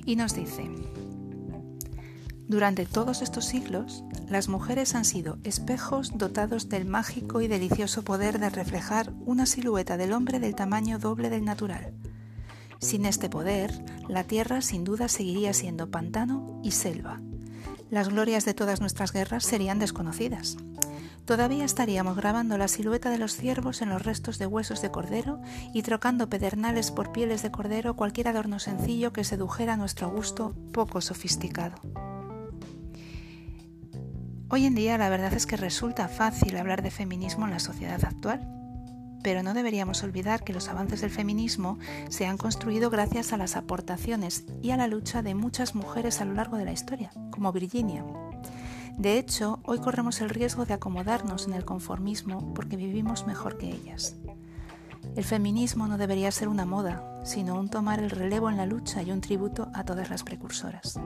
Y 0.05 0.16
nos 0.16 0.35
dice, 0.35 0.70
durante 2.48 2.85
todos 2.85 3.22
estos 3.22 3.46
siglos, 3.46 4.05
las 4.29 4.50
mujeres 4.50 4.94
han 4.94 5.07
sido 5.07 5.38
espejos 5.42 6.18
dotados 6.18 6.68
del 6.68 6.85
mágico 6.85 7.40
y 7.40 7.48
delicioso 7.48 8.03
poder 8.03 8.40
de 8.40 8.50
reflejar 8.50 9.11
una 9.24 9.46
silueta 9.46 9.96
del 9.96 10.12
hombre 10.12 10.38
del 10.38 10.55
tamaño 10.55 10.98
doble 10.98 11.31
del 11.31 11.46
natural 11.46 11.94
Sin 12.79 13.07
este 13.07 13.31
poder, 13.31 13.72
la 14.07 14.22
Tierra 14.22 14.61
sin 14.61 14.85
duda 14.85 15.09
seguiría 15.09 15.55
siendo 15.55 15.90
pantano 15.90 16.61
y 16.62 16.72
selva. 16.72 17.22
Las 17.95 18.09
glorias 18.09 18.45
de 18.45 18.55
todas 18.55 18.81
nuestras 18.81 19.13
guerras 19.13 19.45
serían 19.45 19.79
desconocidas. 19.79 20.57
Todavía 21.27 21.65
estaríamos 21.65 22.17
grabando 22.17 22.59
la 22.59 22.67
silueta 22.67 23.09
de 23.09 23.19
los 23.19 23.37
ciervos 23.37 23.83
en 23.83 23.89
los 23.89 24.03
restos 24.03 24.37
de 24.41 24.49
huesos 24.49 24.83
de 24.83 24.91
cordero 24.91 25.41
y 25.73 25.83
trocando 25.83 26.29
pedernales 26.29 26.91
por 26.91 27.13
pieles 27.13 27.43
de 27.45 27.53
cordero 27.53 27.95
cualquier 27.95 28.27
adorno 28.27 28.59
sencillo 28.59 29.13
que 29.13 29.23
sedujera 29.23 29.77
nuestro 29.77 30.11
gusto 30.11 30.57
poco 30.73 31.01
sofisticado. 31.01 31.77
Hoy 34.49 34.67
en 34.67 34.75
día 34.75 34.99
la 34.99 35.09
verdad 35.09 35.33
es 35.33 35.47
que 35.47 35.57
resulta 35.57 36.09
fácil 36.09 36.57
hablar 36.57 36.83
de 36.83 36.91
feminismo 36.91 37.45
en 37.45 37.53
la 37.53 37.61
sociedad 37.61 38.05
actual, 38.05 38.63
pero 39.25 39.43
no 39.43 39.55
deberíamos 39.55 40.03
olvidar 40.03 40.45
que 40.45 40.53
los 40.53 40.69
avances 40.69 41.01
del 41.01 41.11
feminismo 41.11 41.79
se 42.11 42.27
han 42.27 42.37
construido 42.37 42.91
gracias 42.91 43.33
a 43.33 43.39
las 43.39 43.57
aportaciones 43.57 44.45
y 44.63 44.71
a 44.71 44.77
la 44.77 44.87
lucha 44.87 45.23
de 45.23 45.35
muchas 45.35 45.75
mujeres 45.75 46.21
a 46.21 46.27
lo 46.27 46.35
largo 46.35 46.59
de 46.59 46.67
la 46.67 46.73
historia, 46.73 47.11
como 47.31 47.51
Virginia. 47.51 48.05
De 48.99 49.19
hecho, 49.19 49.61
hoy 49.65 49.79
corremos 49.79 50.21
el 50.21 50.29
riesgo 50.29 50.67
de 50.67 50.75
acomodarnos 50.75 51.47
en 51.47 51.55
el 51.55 51.65
conformismo 51.65 52.53
porque 52.53 52.77
vivimos 52.77 53.27
mejor 53.27 53.57
que 53.57 53.71
ellas. 53.71 54.15
El 55.17 55.25
feminismo 55.25 55.89
no 55.89 55.97
debería 55.97 56.31
ser 56.31 56.49
una 56.49 56.67
moda, 56.67 57.21
sino 57.25 57.59
un 57.59 57.71
tomar 57.71 58.01
el 58.01 58.11
relevo 58.11 58.51
en 58.51 58.59
la 58.59 58.67
lucha 58.67 59.03
y 59.03 59.11
un 59.11 59.23
tributo 59.23 59.71
a 59.73 59.85
todas 59.85 60.11
las 60.11 60.23
precursoras. 60.23 61.01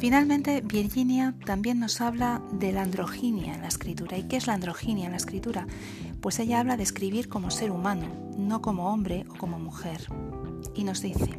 Finalmente, 0.00 0.62
Virginia 0.62 1.34
también 1.44 1.78
nos 1.78 2.00
habla 2.00 2.40
de 2.52 2.72
la 2.72 2.80
androginia 2.80 3.54
en 3.54 3.60
la 3.60 3.68
escritura. 3.68 4.16
¿Y 4.16 4.22
qué 4.22 4.38
es 4.38 4.46
la 4.46 4.54
androginia 4.54 5.04
en 5.04 5.10
la 5.10 5.18
escritura? 5.18 5.66
Pues 6.22 6.38
ella 6.38 6.58
habla 6.58 6.78
de 6.78 6.84
escribir 6.84 7.28
como 7.28 7.50
ser 7.50 7.70
humano, 7.70 8.06
no 8.38 8.62
como 8.62 8.90
hombre 8.90 9.26
o 9.28 9.34
como 9.34 9.58
mujer. 9.58 10.06
Y 10.74 10.84
nos 10.84 11.02
dice, 11.02 11.38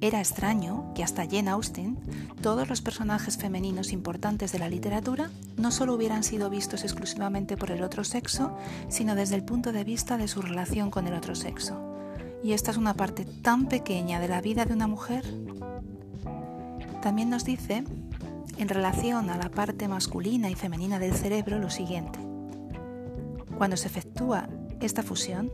era 0.00 0.18
extraño 0.18 0.94
que 0.94 1.04
hasta 1.04 1.26
Jane 1.28 1.50
Austen 1.50 1.98
todos 2.40 2.70
los 2.70 2.80
personajes 2.80 3.36
femeninos 3.36 3.92
importantes 3.92 4.50
de 4.50 4.60
la 4.60 4.70
literatura 4.70 5.30
no 5.58 5.70
solo 5.70 5.92
hubieran 5.92 6.24
sido 6.24 6.48
vistos 6.48 6.84
exclusivamente 6.84 7.58
por 7.58 7.70
el 7.70 7.82
otro 7.82 8.02
sexo, 8.02 8.56
sino 8.88 9.14
desde 9.14 9.34
el 9.34 9.44
punto 9.44 9.72
de 9.72 9.84
vista 9.84 10.16
de 10.16 10.28
su 10.28 10.40
relación 10.40 10.90
con 10.90 11.06
el 11.06 11.12
otro 11.12 11.34
sexo. 11.34 11.78
Y 12.42 12.52
esta 12.52 12.70
es 12.70 12.78
una 12.78 12.94
parte 12.94 13.26
tan 13.26 13.66
pequeña 13.66 14.20
de 14.20 14.28
la 14.28 14.40
vida 14.40 14.64
de 14.64 14.72
una 14.72 14.86
mujer 14.86 15.22
también 17.00 17.30
nos 17.30 17.44
dice, 17.44 17.84
en 18.58 18.68
relación 18.68 19.30
a 19.30 19.36
la 19.36 19.50
parte 19.50 19.88
masculina 19.88 20.50
y 20.50 20.54
femenina 20.54 20.98
del 20.98 21.14
cerebro, 21.14 21.58
lo 21.58 21.70
siguiente. 21.70 22.18
Cuando 23.56 23.76
se 23.76 23.86
efectúa 23.88 24.48
esta 24.80 25.02
fusión, 25.02 25.50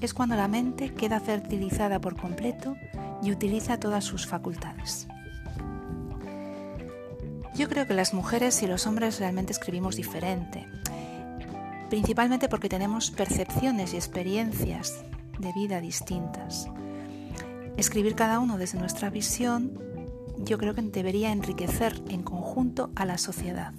es 0.00 0.14
cuando 0.14 0.36
la 0.36 0.48
mente 0.48 0.94
queda 0.94 1.20
fertilizada 1.20 2.00
por 2.00 2.16
completo 2.16 2.76
y 3.22 3.32
utiliza 3.32 3.80
todas 3.80 4.04
sus 4.04 4.26
facultades. 4.26 5.08
Yo 7.54 7.68
creo 7.68 7.86
que 7.86 7.94
las 7.94 8.14
mujeres 8.14 8.62
y 8.62 8.66
los 8.66 8.86
hombres 8.86 9.18
realmente 9.18 9.52
escribimos 9.52 9.96
diferente, 9.96 10.68
principalmente 11.90 12.48
porque 12.48 12.68
tenemos 12.68 13.10
percepciones 13.10 13.94
y 13.94 13.96
experiencias 13.96 15.02
de 15.38 15.52
vida 15.52 15.80
distintas. 15.80 16.68
Escribir 17.76 18.14
cada 18.14 18.38
uno 18.38 18.58
desde 18.58 18.78
nuestra 18.78 19.10
visión 19.10 19.87
yo 20.44 20.58
creo 20.58 20.74
que 20.74 20.82
debería 20.82 21.32
enriquecer 21.32 21.94
en 22.08 22.22
conjunto 22.22 22.90
a 22.96 23.04
la 23.04 23.18
sociedad. 23.18 23.72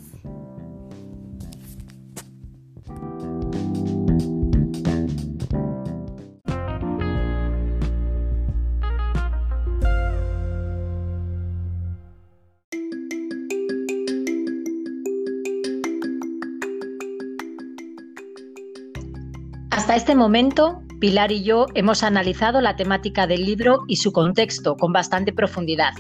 Hasta 19.72 19.96
este 19.96 20.14
momento, 20.14 20.84
Pilar 21.00 21.32
y 21.32 21.44
yo 21.44 21.66
hemos 21.76 22.04
analizado 22.04 22.60
la 22.60 22.76
temática 22.76 23.26
del 23.26 23.46
libro 23.46 23.86
y 23.88 23.96
su 23.96 24.12
contexto 24.12 24.76
con 24.76 24.92
bastante 24.92 25.32
profundidad. 25.32 25.94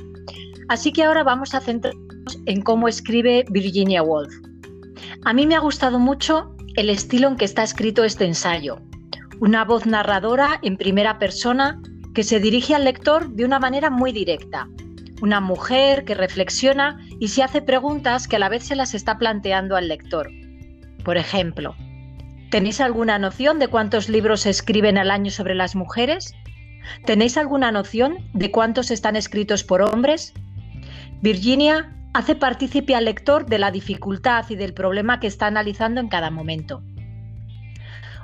Así 0.69 0.91
que 0.91 1.03
ahora 1.03 1.23
vamos 1.23 1.55
a 1.55 1.62
centrarnos 1.62 2.39
en 2.45 2.62
cómo 2.62 2.88
escribe 2.88 3.43
Virginia 3.49 4.03
Woolf. 4.03 4.32
A 5.25 5.34
mí 5.34 5.47
me 5.47 5.55
ha 5.55 5.60
gustado 5.60 5.97
mucho 5.97 6.55
el 6.75 6.91
estilo 6.91 7.27
en 7.27 7.38
que 7.38 7.45
está 7.45 7.63
escrito 7.63 8.03
este 8.03 8.25
ensayo. 8.25 8.79
Una 9.39 9.65
voz 9.65 9.88
narradora 9.88 10.60
en 10.62 10.77
primera 10.77 11.17
persona 11.17 11.82
que 12.13 12.23
se 12.23 12.39
dirige 12.39 12.75
al 12.75 12.86
lector 12.86 13.32
de 13.32 13.45
una 13.45 13.60
manera 13.60 13.89
muy 13.89 14.12
directa. 14.12 14.67
Una 15.23 15.41
mujer 15.41 16.05
que 16.05 16.13
reflexiona 16.13 16.99
y 17.19 17.29
se 17.29 17.41
hace 17.41 17.63
preguntas 17.63 18.27
que 18.27 18.36
a 18.36 18.39
la 18.39 18.49
vez 18.49 18.63
se 18.63 18.75
las 18.75 18.93
está 18.93 19.17
planteando 19.17 19.75
al 19.75 19.88
lector. 19.88 20.29
Por 21.03 21.17
ejemplo, 21.17 21.75
¿tenéis 22.51 22.79
alguna 22.79 23.17
noción 23.17 23.58
de 23.58 23.69
cuántos 23.69 24.08
libros 24.08 24.41
se 24.41 24.51
escriben 24.51 24.99
al 24.99 25.10
año 25.10 25.32
sobre 25.32 25.55
las 25.55 25.75
mujeres? 25.75 26.36
¿Tenéis 27.05 27.38
alguna 27.38 27.71
noción 27.71 28.17
de 28.34 28.51
cuántos 28.51 28.91
están 28.91 29.15
escritos 29.15 29.63
por 29.63 29.82
hombres? 29.82 30.34
Virginia 31.21 31.93
hace 32.13 32.34
partícipe 32.36 32.95
al 32.95 33.05
lector 33.05 33.45
de 33.45 33.60
la 33.60 33.71
dificultad 33.71 34.45
y 34.49 34.55
del 34.55 34.73
problema 34.73 35.19
que 35.19 35.27
está 35.27 35.47
analizando 35.47 35.99
en 35.99 36.08
cada 36.08 36.32
momento. 36.32 36.82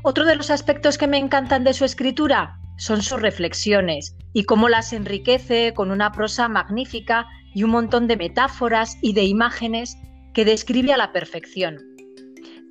Otro 0.04 0.24
de 0.26 0.36
los 0.36 0.50
aspectos 0.50 0.98
que 0.98 1.08
me 1.08 1.18
encantan 1.18 1.64
de 1.64 1.74
su 1.74 1.84
escritura 1.84 2.58
son 2.78 3.02
sus 3.02 3.22
reflexiones 3.22 4.16
y 4.34 4.44
cómo 4.44 4.70
las 4.70 4.94
enriquece 4.94 5.74
con 5.74 5.92
una 5.92 6.12
prosa 6.12 6.48
magnífica 6.48 7.26
y 7.54 7.64
un 7.64 7.72
montón 7.72 8.08
de 8.08 8.18
metáforas 8.18 8.98
y 9.02 9.14
de 9.14 9.24
imágenes 9.24 9.98
que 10.34 10.46
describe 10.46 10.94
a 10.94 10.98
la 10.98 11.12
perfección. 11.12 11.78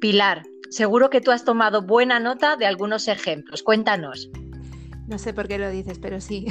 Pilar, 0.01 0.43
seguro 0.71 1.11
que 1.11 1.21
tú 1.21 1.33
has 1.33 1.45
tomado 1.45 1.83
buena 1.83 2.19
nota 2.19 2.57
de 2.57 2.67
algunos 2.67 3.09
ejemplos. 3.09 3.63
Cuéntanos. 3.63 4.31
No 5.07 5.19
sé 5.19 5.35
por 5.35 5.49
qué 5.49 5.59
lo 5.59 5.71
dices, 5.71 5.99
pero 5.99 6.21
sí. 6.21 6.47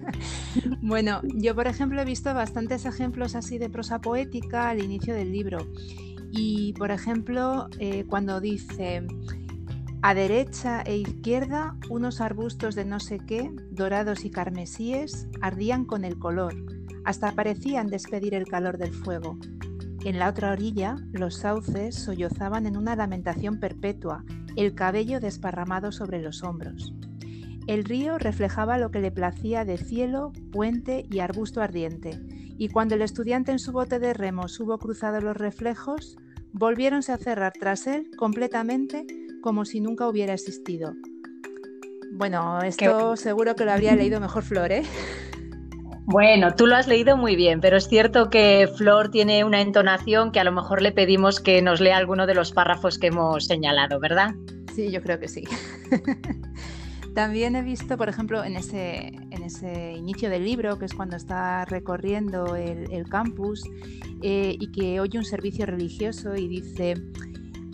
bueno, 0.82 1.20
yo 1.22 1.54
por 1.54 1.66
ejemplo 1.66 2.00
he 2.00 2.04
visto 2.04 2.34
bastantes 2.34 2.84
ejemplos 2.84 3.34
así 3.34 3.58
de 3.58 3.70
prosa 3.70 4.00
poética 4.00 4.68
al 4.68 4.82
inicio 4.82 5.14
del 5.14 5.32
libro. 5.32 5.66
Y 6.30 6.74
por 6.74 6.90
ejemplo, 6.90 7.68
eh, 7.78 8.04
cuando 8.06 8.40
dice, 8.40 9.06
a 10.02 10.14
derecha 10.14 10.82
e 10.82 10.96
izquierda, 10.96 11.76
unos 11.88 12.20
arbustos 12.20 12.74
de 12.74 12.84
no 12.84 13.00
sé 13.00 13.20
qué, 13.20 13.50
dorados 13.70 14.24
y 14.24 14.30
carmesíes, 14.30 15.28
ardían 15.40 15.84
con 15.84 16.04
el 16.04 16.18
color, 16.18 16.54
hasta 17.04 17.32
parecían 17.32 17.86
despedir 17.86 18.34
el 18.34 18.46
calor 18.46 18.78
del 18.78 18.92
fuego. 18.92 19.38
En 20.04 20.18
la 20.18 20.28
otra 20.28 20.50
orilla, 20.50 20.96
los 21.12 21.36
sauces 21.36 21.94
sollozaban 21.94 22.66
en 22.66 22.76
una 22.76 22.96
lamentación 22.96 23.60
perpetua, 23.60 24.24
el 24.56 24.74
cabello 24.74 25.20
desparramado 25.20 25.92
sobre 25.92 26.20
los 26.20 26.42
hombros. 26.42 26.92
El 27.66 27.84
río 27.84 28.18
reflejaba 28.18 28.78
lo 28.78 28.90
que 28.90 29.00
le 29.00 29.12
placía 29.12 29.64
de 29.64 29.78
cielo, 29.78 30.32
puente 30.50 31.04
y 31.10 31.20
arbusto 31.20 31.60
ardiente, 31.60 32.18
y 32.58 32.68
cuando 32.68 32.96
el 32.96 33.02
estudiante 33.02 33.52
en 33.52 33.58
su 33.58 33.72
bote 33.72 33.98
de 33.98 34.14
remos 34.14 34.58
hubo 34.58 34.78
cruzado 34.78 35.20
los 35.20 35.36
reflejos, 35.36 36.16
volviéronse 36.52 37.12
a 37.12 37.18
cerrar 37.18 37.52
tras 37.52 37.86
él 37.86 38.10
completamente 38.16 39.06
como 39.40 39.64
si 39.64 39.80
nunca 39.80 40.08
hubiera 40.08 40.34
existido. 40.34 40.94
Bueno, 42.12 42.60
esto 42.62 43.16
seguro 43.16 43.54
que 43.56 43.64
lo 43.64 43.72
habría 43.72 43.96
leído 43.96 44.20
mejor 44.20 44.42
Flor, 44.42 44.70
¿eh? 44.70 44.82
Bueno, 46.04 46.54
tú 46.54 46.66
lo 46.66 46.74
has 46.74 46.88
leído 46.88 47.16
muy 47.16 47.36
bien, 47.36 47.60
pero 47.60 47.76
es 47.76 47.88
cierto 47.88 48.28
que 48.28 48.68
Flor 48.76 49.10
tiene 49.10 49.44
una 49.44 49.60
entonación 49.60 50.32
que 50.32 50.40
a 50.40 50.44
lo 50.44 50.52
mejor 50.52 50.82
le 50.82 50.92
pedimos 50.92 51.40
que 51.40 51.62
nos 51.62 51.80
lea 51.80 51.96
alguno 51.96 52.26
de 52.26 52.34
los 52.34 52.52
párrafos 52.52 52.98
que 52.98 53.06
hemos 53.06 53.46
señalado, 53.46 54.00
¿verdad? 54.00 54.34
Sí, 54.74 54.90
yo 54.90 55.00
creo 55.00 55.18
que 55.20 55.28
sí. 55.28 55.44
También 57.14 57.56
he 57.56 57.62
visto, 57.62 57.98
por 57.98 58.08
ejemplo, 58.08 58.42
en 58.42 58.56
ese, 58.56 59.08
en 59.08 59.42
ese 59.42 59.92
inicio 59.92 60.30
del 60.30 60.44
libro, 60.44 60.78
que 60.78 60.86
es 60.86 60.94
cuando 60.94 61.16
está 61.16 61.64
recorriendo 61.66 62.56
el, 62.56 63.08
campus 63.08 63.62
eh, 64.22 64.56
y 64.58 64.72
que 64.72 65.00
oye 65.00 65.18
un 65.18 65.24
servicio 65.24 65.66
religioso 65.66 66.34
y 66.36 66.48
dice, 66.48 66.94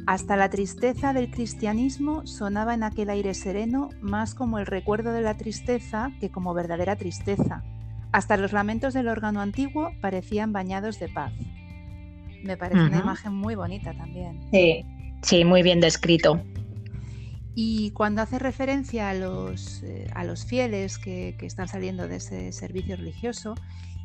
hasta 0.07 0.37
la 0.37 0.49
tristeza 0.51 1.13
del 1.13 1.31
cristianismo 1.31 2.27
sonaba 2.27 2.75
en 2.75 2.83
aquel 2.83 3.11
aire 3.11 3.35
sereno 3.35 3.91
más 4.01 4.35
como 4.35 4.59
el 4.59 4.67
recuerdo 4.67 5.13
de 5.13 5.21
la 5.21 5.37
tristeza 5.37 6.11
que 6.19 6.31
como 6.31 6.55
verdadera 6.55 6.97
tristeza. 6.97 7.63
Hasta 8.11 8.37
los 8.39 8.53
lamentos 8.53 8.95
del 8.95 9.07
órgano 9.07 9.41
antiguo 9.41 9.93
parecían 10.01 10.53
bañados 10.53 10.99
de 10.99 11.09
paz. 11.09 11.33
Me 12.43 12.57
parece 12.57 12.81
una 12.81 12.99
imagen 12.99 13.35
muy 13.35 13.55
bonita 13.55 13.93
también. 13.93 14.41
Sí, 14.51 14.85
sí, 15.23 15.45
muy 15.45 15.63
bien 15.63 15.81
descrito. 15.81 16.41
Y 17.61 17.91
cuando 17.91 18.23
hace 18.23 18.39
referencia 18.39 19.11
a 19.11 19.15
los, 19.15 19.83
eh, 19.83 20.07
a 20.15 20.23
los 20.23 20.47
fieles 20.47 20.97
que, 20.97 21.35
están 21.41 21.67
saliendo 21.67 22.07
de 22.07 22.19
ese 22.19 22.53
servicio 22.53 22.95
religioso, 22.95 23.57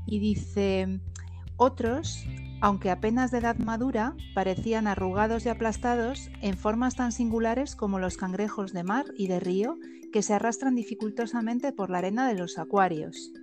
y 0.08 0.18
dice, 0.18 1.00
otros, 1.56 2.26
aunque 2.62 2.90
apenas 2.90 3.30
de 3.30 3.38
edad 3.38 3.56
madura, 3.60 4.16
parecían 4.34 4.88
arrugados 4.88 5.46
y 5.46 5.50
aplastados 5.50 6.32
en 6.42 6.58
formas 6.58 6.96
tan 6.96 7.12
singulares 7.12 7.76
como 7.76 8.00
los 8.00 8.18
cangrejos 8.18 8.74
de 8.74 8.84
mar 8.84 9.06
y 9.20 9.28
de 9.28 9.40
río 9.40 9.78
que 10.12 10.24
se 10.24 10.34
arrastran 10.34 10.74
dificultosamente 10.74 11.74
por 11.74 11.92
la 11.92 12.00
arena 12.00 12.28
de 12.28 12.34
los 12.34 12.58
acuarios. 12.58 13.34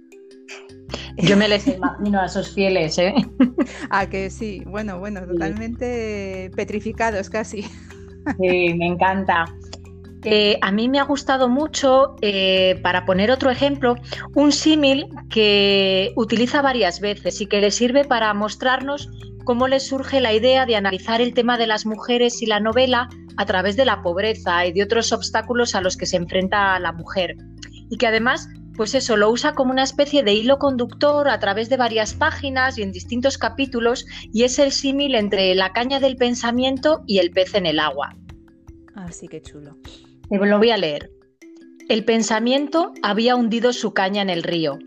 Yo 1.19 1.37
me 1.37 1.47
les 1.47 1.69
imagino 1.69 2.19
a 2.19 2.25
esos 2.25 2.53
fieles, 2.53 2.99
¿eh? 2.99 3.15
A 3.91 4.09
que 4.09 4.29
sí, 4.31 4.65
bueno, 4.67 4.99
bueno, 4.99 5.25
totalmente 5.25 6.51
petrificados 6.57 7.31
casi. 7.31 7.63
Sí, 7.63 8.75
me 8.75 8.89
encanta. 8.89 9.45
A 10.61 10.71
mí 10.71 10.89
me 10.89 10.99
ha 10.99 11.05
gustado 11.05 11.49
mucho, 11.49 12.17
eh, 12.21 12.79
para 12.83 13.07
poner 13.07 13.31
otro 13.31 13.51
ejemplo, 13.51 13.95
un 14.35 14.53
símil 14.53 15.07
que 15.31 16.13
utiliza 16.17 16.61
varias 16.61 17.01
veces 17.01 17.41
y 17.41 17.47
que 17.47 17.61
le 17.61 17.71
sirve 17.71 18.05
para 18.05 18.33
mostrarnos 18.35 19.09
cómo 19.45 19.67
le 19.67 19.81
surge 19.81 20.21
la 20.21 20.33
idea 20.33 20.67
de 20.67 20.77
analizar 20.77 21.21
el 21.21 21.35
tema 21.35 21.57
de 21.57 21.67
las 21.67 21.87
mujeres 21.87 22.43
y 22.43 22.47
la 22.47 22.61
novela 22.61 23.09
a 23.37 23.47
través 23.47 23.77
de 23.77 23.85
la 23.85 24.03
pobreza 24.03 24.67
y 24.67 24.73
de 24.73 24.83
otros 24.83 25.13
obstáculos 25.13 25.75
a 25.75 25.81
los 25.81 25.97
que 25.97 26.07
se 26.07 26.17
enfrenta 26.17 26.79
la 26.79 26.93
mujer. 26.93 27.37
Y 27.89 27.97
que 27.97 28.07
además, 28.07 28.49
pues 28.77 28.95
eso, 28.95 29.17
lo 29.17 29.31
usa 29.31 29.55
como 29.55 29.73
una 29.73 29.83
especie 29.83 30.23
de 30.23 30.35
hilo 30.35 30.59
conductor 30.59 31.29
a 31.29 31.39
través 31.39 31.69
de 31.71 31.77
varias 31.77 32.15
páginas 32.15 32.77
y 32.79 32.83
en 32.83 32.93
distintos 32.93 33.39
capítulos, 33.39 34.07
y 34.33 34.45
es 34.45 34.59
el 34.59 34.71
símil 34.71 35.15
entre 35.15 35.55
la 35.55 35.73
caña 35.73 35.99
del 35.99 36.17
pensamiento 36.17 37.03
y 37.07 37.19
el 37.19 37.31
pez 37.31 37.55
en 37.55 37.67
el 37.67 37.81
agua. 37.81 38.15
Así 38.95 39.27
ah, 39.27 39.31
que 39.31 39.43
chulo. 39.43 39.77
Lo 40.31 40.59
voy 40.59 40.71
a 40.71 40.77
leer. 40.77 41.11
El 41.89 42.05
pensamiento 42.05 42.93
había 43.03 43.35
hundido 43.35 43.73
su 43.73 43.93
caña 43.93 44.23
en 44.23 44.31
el 44.31 44.45
río. 44.45 44.79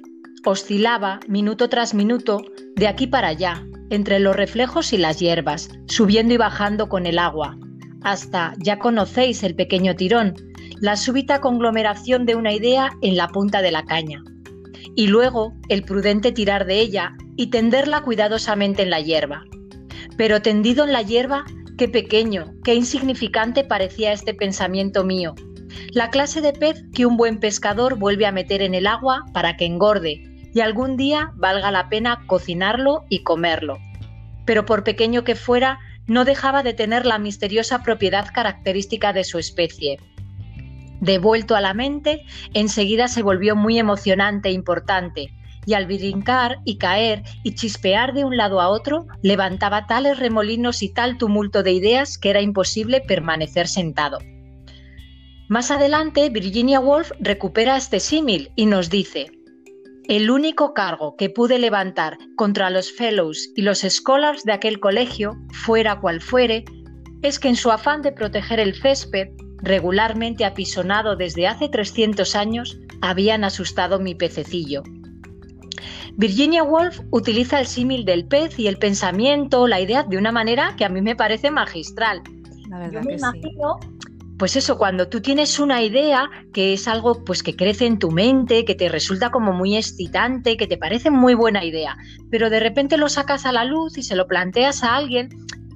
Oscilaba, 0.45 1.19
minuto 1.27 1.67
tras 1.67 1.93
minuto, 1.93 2.41
de 2.75 2.87
aquí 2.87 3.07
para 3.07 3.27
allá, 3.27 3.65
entre 3.89 4.19
los 4.19 4.35
reflejos 4.37 4.93
y 4.93 4.97
las 4.97 5.19
hierbas, 5.19 5.69
subiendo 5.87 6.33
y 6.33 6.37
bajando 6.37 6.87
con 6.87 7.05
el 7.05 7.19
agua, 7.19 7.57
hasta, 8.03 8.53
ya 8.57 8.79
conocéis 8.79 9.43
el 9.43 9.53
pequeño 9.55 9.95
tirón, 9.95 10.33
la 10.79 10.95
súbita 10.95 11.41
conglomeración 11.41 12.25
de 12.25 12.35
una 12.35 12.53
idea 12.53 12.91
en 13.01 13.17
la 13.17 13.27
punta 13.27 13.61
de 13.61 13.71
la 13.71 13.83
caña. 13.83 14.23
Y 14.95 15.07
luego 15.07 15.53
el 15.67 15.83
prudente 15.83 16.31
tirar 16.31 16.65
de 16.65 16.79
ella 16.79 17.17
y 17.35 17.47
tenderla 17.47 18.01
cuidadosamente 18.01 18.83
en 18.83 18.89
la 18.89 19.01
hierba. 19.01 19.43
Pero 20.15 20.41
tendido 20.41 20.85
en 20.85 20.93
la 20.93 21.01
hierba 21.01 21.43
Qué 21.77 21.87
pequeño, 21.87 22.53
qué 22.63 22.75
insignificante 22.75 23.63
parecía 23.63 24.13
este 24.13 24.35
pensamiento 24.35 25.03
mío. 25.03 25.33
La 25.91 26.11
clase 26.11 26.39
de 26.39 26.53
pez 26.53 26.83
que 26.93 27.07
un 27.07 27.17
buen 27.17 27.39
pescador 27.39 27.97
vuelve 27.97 28.27
a 28.27 28.31
meter 28.31 28.61
en 28.61 28.75
el 28.75 28.85
agua 28.85 29.25
para 29.33 29.57
que 29.57 29.65
engorde 29.65 30.21
y 30.53 30.59
algún 30.59 30.97
día 30.97 31.31
valga 31.35 31.71
la 31.71 31.89
pena 31.89 32.25
cocinarlo 32.27 33.05
y 33.09 33.23
comerlo. 33.23 33.79
Pero 34.45 34.65
por 34.65 34.83
pequeño 34.83 35.23
que 35.23 35.33
fuera, 35.33 35.79
no 36.05 36.25
dejaba 36.25 36.61
de 36.61 36.73
tener 36.73 37.07
la 37.07 37.17
misteriosa 37.17 37.81
propiedad 37.81 38.27
característica 38.31 39.11
de 39.11 39.23
su 39.23 39.39
especie. 39.39 39.97
Devuelto 41.01 41.55
a 41.55 41.61
la 41.61 41.73
mente, 41.73 42.23
enseguida 42.53 43.07
se 43.07 43.23
volvió 43.23 43.55
muy 43.55 43.79
emocionante 43.79 44.49
e 44.49 44.51
importante, 44.51 45.33
y 45.65 45.73
al 45.73 45.85
brincar 45.85 46.59
y 46.65 46.77
caer 46.77 47.23
y 47.43 47.55
chispear 47.55 48.13
de 48.13 48.25
un 48.25 48.37
lado 48.37 48.61
a 48.61 48.69
otro, 48.69 49.07
levantaba 49.21 49.87
tales 49.87 50.19
remolinos 50.19 50.83
y 50.83 50.89
tal 50.89 51.17
tumulto 51.17 51.63
de 51.63 51.71
ideas 51.71 52.17
que 52.17 52.29
era 52.29 52.41
imposible 52.41 53.01
permanecer 53.01 53.67
sentado. 53.67 54.19
Más 55.49 55.71
adelante, 55.71 56.29
Virginia 56.29 56.79
Woolf 56.79 57.11
recupera 57.19 57.77
este 57.77 57.99
símil 57.99 58.51
y 58.55 58.65
nos 58.65 58.89
dice, 58.89 59.31
el 60.07 60.29
único 60.29 60.73
cargo 60.73 61.15
que 61.15 61.29
pude 61.29 61.59
levantar 61.59 62.17
contra 62.35 62.69
los 62.69 62.91
fellows 62.91 63.49
y 63.55 63.61
los 63.61 63.79
scholars 63.87 64.43
de 64.43 64.51
aquel 64.51 64.79
colegio, 64.79 65.37
fuera 65.51 65.99
cual 65.99 66.21
fuere, 66.21 66.65
es 67.21 67.39
que 67.39 67.47
en 67.47 67.55
su 67.55 67.71
afán 67.71 68.01
de 68.01 68.11
proteger 68.11 68.59
el 68.59 68.75
césped, 68.75 69.29
regularmente 69.61 70.43
apisonado 70.43 71.15
desde 71.15 71.47
hace 71.47 71.69
300 71.69 72.35
años, 72.35 72.77
habían 73.01 73.45
asustado 73.45 73.99
mi 73.99 74.13
pececillo. 74.13 74.83
Virginia 76.15 76.63
Woolf 76.63 76.99
utiliza 77.09 77.59
el 77.59 77.65
símil 77.65 78.05
del 78.05 78.25
pez 78.25 78.59
y 78.59 78.67
el 78.67 78.77
pensamiento, 78.77 79.67
la 79.67 79.81
idea, 79.81 80.03
de 80.03 80.17
una 80.17 80.31
manera 80.31 80.75
que 80.77 80.85
a 80.85 80.89
mí 80.89 81.01
me 81.01 81.15
parece 81.15 81.49
magistral. 81.49 82.21
La 82.69 82.79
verdad 82.79 83.01
Yo 83.01 83.07
me 83.07 83.15
imagino, 83.15 83.79
pues 84.37 84.55
eso, 84.55 84.77
cuando 84.77 85.09
tú 85.09 85.21
tienes 85.21 85.59
una 85.59 85.81
idea 85.81 86.29
que 86.53 86.73
es 86.73 86.87
algo 86.87 87.23
pues 87.23 87.41
que 87.41 87.55
crece 87.55 87.87
en 87.87 87.97
tu 87.97 88.11
mente, 88.11 88.63
que 88.63 88.75
te 88.75 88.89
resulta 88.89 89.31
como 89.31 89.53
muy 89.53 89.75
excitante, 89.75 90.55
que 90.55 90.67
te 90.67 90.77
parece 90.77 91.09
muy 91.09 91.33
buena 91.33 91.65
idea, 91.65 91.97
pero 92.29 92.51
de 92.51 92.59
repente 92.59 92.97
lo 92.97 93.09
sacas 93.09 93.45
a 93.47 93.51
la 93.51 93.65
luz 93.65 93.97
y 93.97 94.03
se 94.03 94.15
lo 94.15 94.27
planteas 94.27 94.83
a 94.83 94.95
alguien 94.95 95.29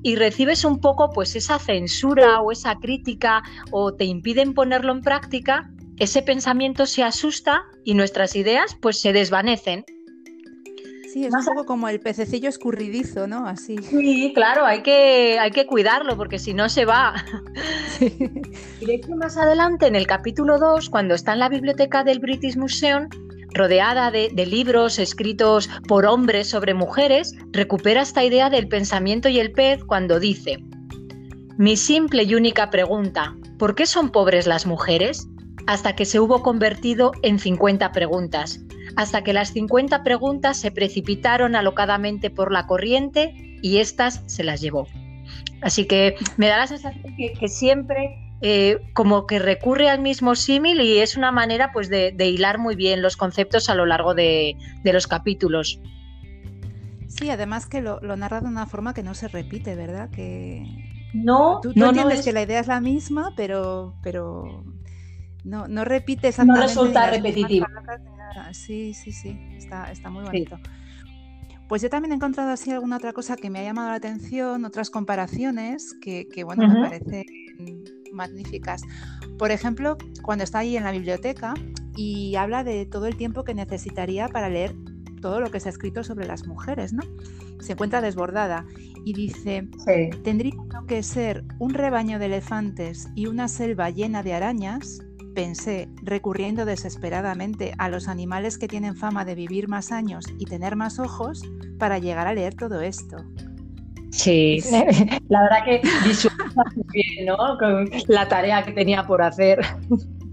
y 0.04 0.16
recibes 0.16 0.64
un 0.66 0.80
poco 0.80 1.10
pues 1.10 1.36
esa 1.36 1.58
censura 1.58 2.42
o 2.42 2.52
esa 2.52 2.76
crítica 2.76 3.42
o 3.72 3.94
te 3.94 4.06
impiden 4.06 4.54
ponerlo 4.54 4.92
en 4.92 5.02
práctica, 5.02 5.72
ese 5.98 6.22
pensamiento 6.22 6.86
se 6.86 7.04
asusta 7.04 7.64
y 7.84 7.96
nuestras 7.96 8.36
ideas 8.36 8.78
pues 8.80 9.02
se 9.02 9.14
desvanecen 9.14 9.84
Sí, 11.12 11.26
es 11.26 11.34
un 11.34 11.46
poco 11.46 11.66
como 11.66 11.88
el 11.88 12.00
pececillo 12.00 12.50
escurridizo, 12.50 13.28
¿no? 13.28 13.48
Así. 13.48 13.78
Sí, 13.78 14.34
claro, 14.36 14.66
hay 14.66 14.82
que, 14.82 15.40
hay 15.40 15.52
que 15.52 15.66
cuidarlo 15.66 16.18
porque 16.18 16.38
si 16.38 16.54
no 16.54 16.68
se 16.70 16.86
va. 16.86 17.16
Y 18.00 18.86
de 18.86 18.96
hecho, 18.96 19.16
más 19.16 19.38
adelante, 19.38 19.88
en 19.88 19.96
el 19.96 20.06
capítulo 20.06 20.60
2, 20.60 20.90
cuando 20.90 21.16
está 21.16 21.34
en 21.34 21.40
la 21.40 21.50
biblioteca 21.50 22.04
del 22.04 22.20
British 22.20 22.58
Museum, 22.58 23.08
rodeada 23.54 24.12
de, 24.12 24.30
de, 24.34 24.46
libros 24.46 25.00
escritos 25.00 25.70
por 25.88 26.06
hombres 26.06 26.50
sobre 26.50 26.74
mujeres, 26.74 27.34
recupera 27.52 28.02
esta 28.02 28.24
idea 28.24 28.50
del 28.50 28.68
pensamiento 28.68 29.30
y 29.30 29.40
el 29.40 29.52
pez 29.52 29.84
cuando 29.84 30.20
dice, 30.20 30.60
mi 31.58 31.76
simple 31.78 32.24
y 32.24 32.36
única 32.36 32.70
pregunta, 32.70 33.36
¿por 33.58 33.74
qué 33.74 33.88
son 33.88 34.12
pobres 34.12 34.46
las 34.46 34.68
mujeres? 34.68 35.28
Hasta 35.66 35.96
que 35.96 36.06
se 36.06 36.20
hubo 36.20 36.44
convertido 36.44 37.14
en 37.24 37.40
50 37.40 37.92
preguntas 37.94 38.60
hasta 38.98 39.24
que 39.24 39.32
las 39.32 39.54
50 39.54 40.04
preguntas 40.04 40.58
se 40.58 40.72
precipitaron 40.72 41.56
alocadamente 41.56 42.32
por 42.32 42.52
la 42.52 42.66
corriente 42.66 43.32
y 43.62 43.78
éstas 43.78 44.24
se 44.26 44.44
las 44.44 44.60
llevó. 44.60 44.88
Así 45.62 45.86
que 45.86 46.16
me 46.38 46.48
da 46.48 46.58
la 46.58 46.66
sensación 46.66 47.16
que, 47.16 47.48
siempre 47.48 48.18
eh, 48.42 48.80
como 48.94 49.28
que 49.28 49.38
recurre 49.38 49.88
al 49.88 50.02
mismo 50.02 50.34
símil 50.34 50.82
y 50.82 50.98
es 50.98 51.16
una 51.16 51.32
manera 51.32 51.72
pues 51.72 51.90
de, 51.90 52.12
hilar 52.18 52.58
muy 52.58 52.76
bien 52.76 53.04
los 53.04 53.18
conceptos 53.18 53.70
a 53.70 53.76
lo 53.76 53.86
largo 53.86 54.16
de, 54.16 54.58
los 54.84 55.06
capítulos. 55.06 55.80
Sí, 57.08 57.30
además 57.30 57.68
que 57.68 57.82
lo, 57.82 58.00
narra 58.18 58.42
de 58.42 58.48
una 58.48 58.66
forma 58.66 58.96
que 58.96 59.04
no 59.04 59.14
se 59.14 59.28
repite, 59.28 59.76
¿verdad? 59.76 60.10
Que 60.10 60.66
no, 61.14 61.60
tú, 61.62 61.72
no, 61.76 61.90
entiendes 61.90 62.26
que 62.26 62.34
la 62.34 62.42
idea 62.42 62.60
es 62.60 62.68
la 62.68 62.82
misma, 62.82 63.34
pero, 63.38 63.94
pero 64.02 64.64
no, 65.48 65.68
no 65.68 65.86
repite 65.86 66.28
exactamente. 66.28 66.62
No 66.62 66.68
resulta 66.68 67.10
repetitivo. 67.10 67.66
Sí, 68.52 68.94
sí, 68.94 69.12
sí, 69.12 69.40
está, 69.58 70.10
muy 70.10 70.24
bonito. 70.24 70.60
Pues 71.68 71.82
yo 71.82 71.90
también 71.90 72.12
he 72.12 72.16
encontrado 72.16 72.52
así 72.52 72.72
alguna 72.72 72.98
otra 72.98 73.14
cosa 73.14 73.36
que 73.36 73.50
me 73.50 73.60
ha 73.60 73.64
llamado 73.64 73.90
la 73.90 73.96
atención, 73.96 74.64
otras 74.66 74.90
comparaciones 74.90 75.96
que, 76.02 76.44
bueno, 76.44 76.68
me 76.68 76.82
parecen 76.82 77.26
magníficas. 78.14 78.82
Por 79.38 79.52
ejemplo, 79.52 79.98
cuando 80.22 80.44
está 80.44 80.60
ahí 80.60 80.78
en 80.78 80.84
la 80.84 80.92
biblioteca 80.92 81.54
y 81.96 82.36
habla 82.36 82.64
de 82.64 82.86
todo 82.86 83.08
el 83.08 83.16
tiempo 83.16 83.44
que 83.44 83.54
necesitaría 83.54 84.28
para 84.28 84.50
leer 84.50 84.76
todo 85.22 85.40
lo 85.40 85.50
que 85.50 85.60
se 85.60 85.70
ha 85.70 85.72
escrito 85.72 86.04
sobre 86.04 86.28
las 86.28 86.46
mujeres, 86.46 86.94
¿no? 86.94 87.04
Se 87.60 87.74
encuentra 87.74 88.02
desbordada 88.02 88.66
y 89.04 89.14
dice, 89.14 89.68
tendría 90.24 90.54
que 90.88 91.04
ser 91.04 91.44
un 91.60 91.74
rebaño 91.74 92.20
de 92.20 92.28
elefantes 92.28 93.10
y 93.16 93.28
una 93.28 93.48
selva 93.48 93.90
llena 93.90 94.24
de 94.24 94.34
arañas 94.34 95.00
pensé, 95.38 95.88
recurriendo 96.02 96.66
desesperadamente 96.66 97.76
a 97.78 97.90
los 97.90 98.08
animales 98.08 98.58
que 98.58 98.68
tienen 98.68 98.96
fama 98.96 99.24
de 99.24 99.36
vivir 99.36 99.68
más 99.68 99.92
años 99.92 100.26
y 100.40 100.46
tener 100.46 100.76
más 100.76 100.98
ojos, 100.98 101.44
para 101.78 102.00
llegar 102.00 102.26
a 102.26 102.34
leer 102.34 102.56
todo 102.56 102.82
esto. 102.82 103.18
Sí, 104.10 104.64
la 105.30 105.44
verdad 105.44 105.64
que 105.64 105.82
visualiza 106.04 106.64
bien, 106.92 107.28
¿no? 107.28 107.38
Con 107.60 107.88
la 108.08 108.28
tarea 108.28 108.64
que 108.64 108.72
tenía 108.72 109.06
por 109.06 109.22
hacer. 109.22 109.60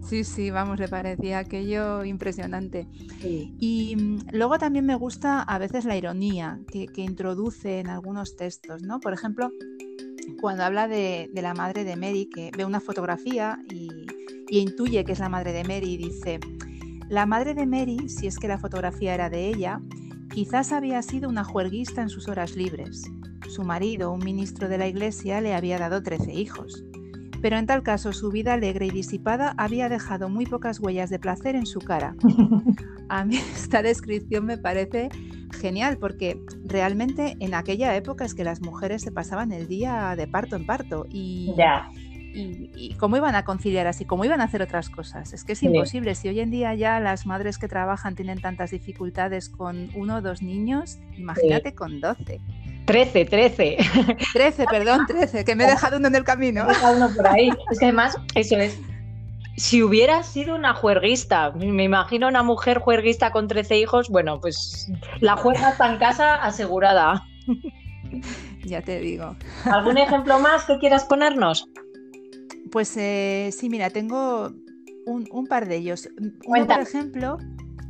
Sí, 0.09 0.25
sí, 0.25 0.51
vamos, 0.51 0.79
le 0.79 0.89
parecía 0.89 1.39
aquello 1.39 2.03
impresionante. 2.05 2.87
Y 3.23 3.97
mm, 3.97 4.19
luego 4.33 4.59
también 4.59 4.87
me 4.87 4.95
gusta 4.95 5.43
a 5.43 5.59
veces 5.59 5.85
la 5.85 5.97
ironía 5.97 6.61
que, 6.73 6.89
introduce 6.97 7.81
en 7.81 7.89
algunos 7.89 8.37
textos, 8.37 8.83
¿no? 8.83 9.01
Por 9.01 9.13
ejemplo, 9.13 9.51
cuando 10.41 10.65
habla 10.65 10.89
de, 10.89 11.31
la 11.35 11.55
madre 11.55 11.85
de 11.85 11.97
Mary, 11.97 12.27
que 12.27 12.51
ve 12.57 12.65
una 12.65 12.81
fotografía 12.81 13.59
y, 13.71 13.91
intuye 14.51 15.05
que 15.05 15.13
es 15.13 15.19
la 15.19 15.29
madre 15.29 15.53
de 15.53 15.65
Mary 15.65 15.97
dice, 15.97 16.39
la 17.09 17.27
madre 17.27 17.55
de 17.55 17.67
Mary, 17.67 18.09
si 18.09 18.27
es 18.27 18.39
que 18.39 18.47
la 18.47 18.59
fotografía 18.59 19.15
era 19.15 19.29
de 19.29 19.49
ella, 19.49 19.81
quizás 20.33 20.73
había 20.73 21.03
sido 21.03 21.29
una 21.29 21.45
juerguista 21.45 22.03
en 22.03 22.09
sus 22.09 22.29
horas 22.29 22.55
libres. 22.55 23.03
Su 23.49 23.63
marido, 23.63 24.13
un 24.13 24.25
ministro 24.25 24.69
de 24.69 24.79
la 24.79 24.87
iglesia, 24.87 25.41
le 25.41 25.55
había 25.55 25.79
dado 25.79 26.03
trece 26.03 26.33
hijos. 26.33 26.85
Pero 27.45 27.59
en 27.59 27.67
tal 27.67 27.83
caso 27.83 28.15
su 28.15 28.31
vida 28.31 28.55
alegre 28.55 28.87
y 28.87 28.91
disipada 28.91 29.53
había 29.59 29.91
dejado 29.91 30.31
muy 30.31 30.47
pocas 30.47 30.81
huellas 30.81 31.11
de 31.11 31.19
placer 31.19 31.57
en 31.57 31.67
su 31.67 31.79
cara. 31.79 32.17
A 33.11 33.27
mí 33.27 33.37
esta 33.37 33.83
descripción 33.83 34.47
me 34.47 34.57
parece 34.57 35.11
genial, 35.53 35.99
porque 35.99 36.41
realmente 36.65 37.37
en 37.41 37.53
aquella 37.53 37.95
época 37.97 38.25
es 38.25 38.35
que 38.35 38.45
las 38.45 38.63
mujeres 38.63 39.03
se 39.03 39.13
pasaban 39.13 39.53
el 39.53 39.69
día 39.69 40.15
de 40.17 40.27
parto 40.27 40.57
en 40.57 40.65
parto 40.65 41.07
y, 41.11 41.53
y, 42.35 42.95
cómo 42.99 43.17
iban 43.17 43.35
a 43.35 43.45
conciliar 43.45 43.87
así, 43.87 44.05
cómo 44.05 44.25
iban 44.25 44.41
a 44.41 44.45
hacer 44.45 44.63
otras 44.63 44.91
cosas. 44.91 45.33
Es 45.33 45.45
que 45.45 45.53
es 45.53 45.63
imposible. 45.63 46.15
Si 46.15 46.29
hoy 46.29 46.41
en 46.41 46.51
día 46.51 46.75
ya 46.75 47.01
las 47.01 47.27
madres 47.27 47.59
que 47.59 47.69
trabajan 47.69 48.15
tienen 48.15 48.41
tantas 48.41 48.73
dificultades 48.73 49.49
con 49.49 49.91
uno 49.95 50.17
o 50.17 50.21
dos 50.21 50.43
niños, 50.43 50.99
imagínate 51.17 51.75
con 51.75 52.01
doce. 52.01 52.41
Trece, 52.87 53.25
trece. 53.25 53.79
Trece, 54.33 54.65
perdón, 54.71 55.07
trece, 55.07 55.45
que 55.45 55.55
me 55.55 55.65
he 55.65 55.69
dejado 55.69 55.97
uno 55.97 56.09
en 56.09 56.15
el 56.17 56.25
camino. 56.25 56.67
uno 56.97 57.09
por 57.17 57.27
ahí. 57.29 57.51
Es 57.71 57.79
que 57.79 57.87
además, 57.87 58.19
eso 58.35 58.57
es, 58.57 58.79
si 59.57 59.83
hubiera 59.83 60.23
sido 60.23 60.57
una 60.57 60.75
juerguista, 60.75 61.53
me 61.53 61.85
imagino 61.85 62.29
una 62.29 62.43
mujer 62.43 62.79
juerguista 62.79 63.31
con 63.31 63.47
13 63.49 63.79
hijos, 63.79 64.09
bueno, 64.09 64.41
pues 64.41 64.91
la 65.21 65.37
juerga 65.37 65.71
está 65.71 65.93
en 65.93 65.99
casa 65.99 66.35
asegurada. 66.35 67.25
Ya 68.65 68.81
te 68.81 68.99
digo. 68.99 69.37
¿Algún 69.67 69.99
ejemplo 69.99 70.39
más 70.39 70.65
que 70.65 70.79
quieras 70.79 71.05
ponernos? 71.05 71.69
Pues 72.75 72.97
eh, 72.97 73.51
sí, 73.57 73.71
mira, 73.71 73.89
tengo 73.91 74.53
un, 75.07 75.47
par 75.47 75.69
de 75.69 75.77
ellos. 75.77 76.09
Uno, 76.45 76.67
por 76.67 76.81
ejemplo, 76.81 77.39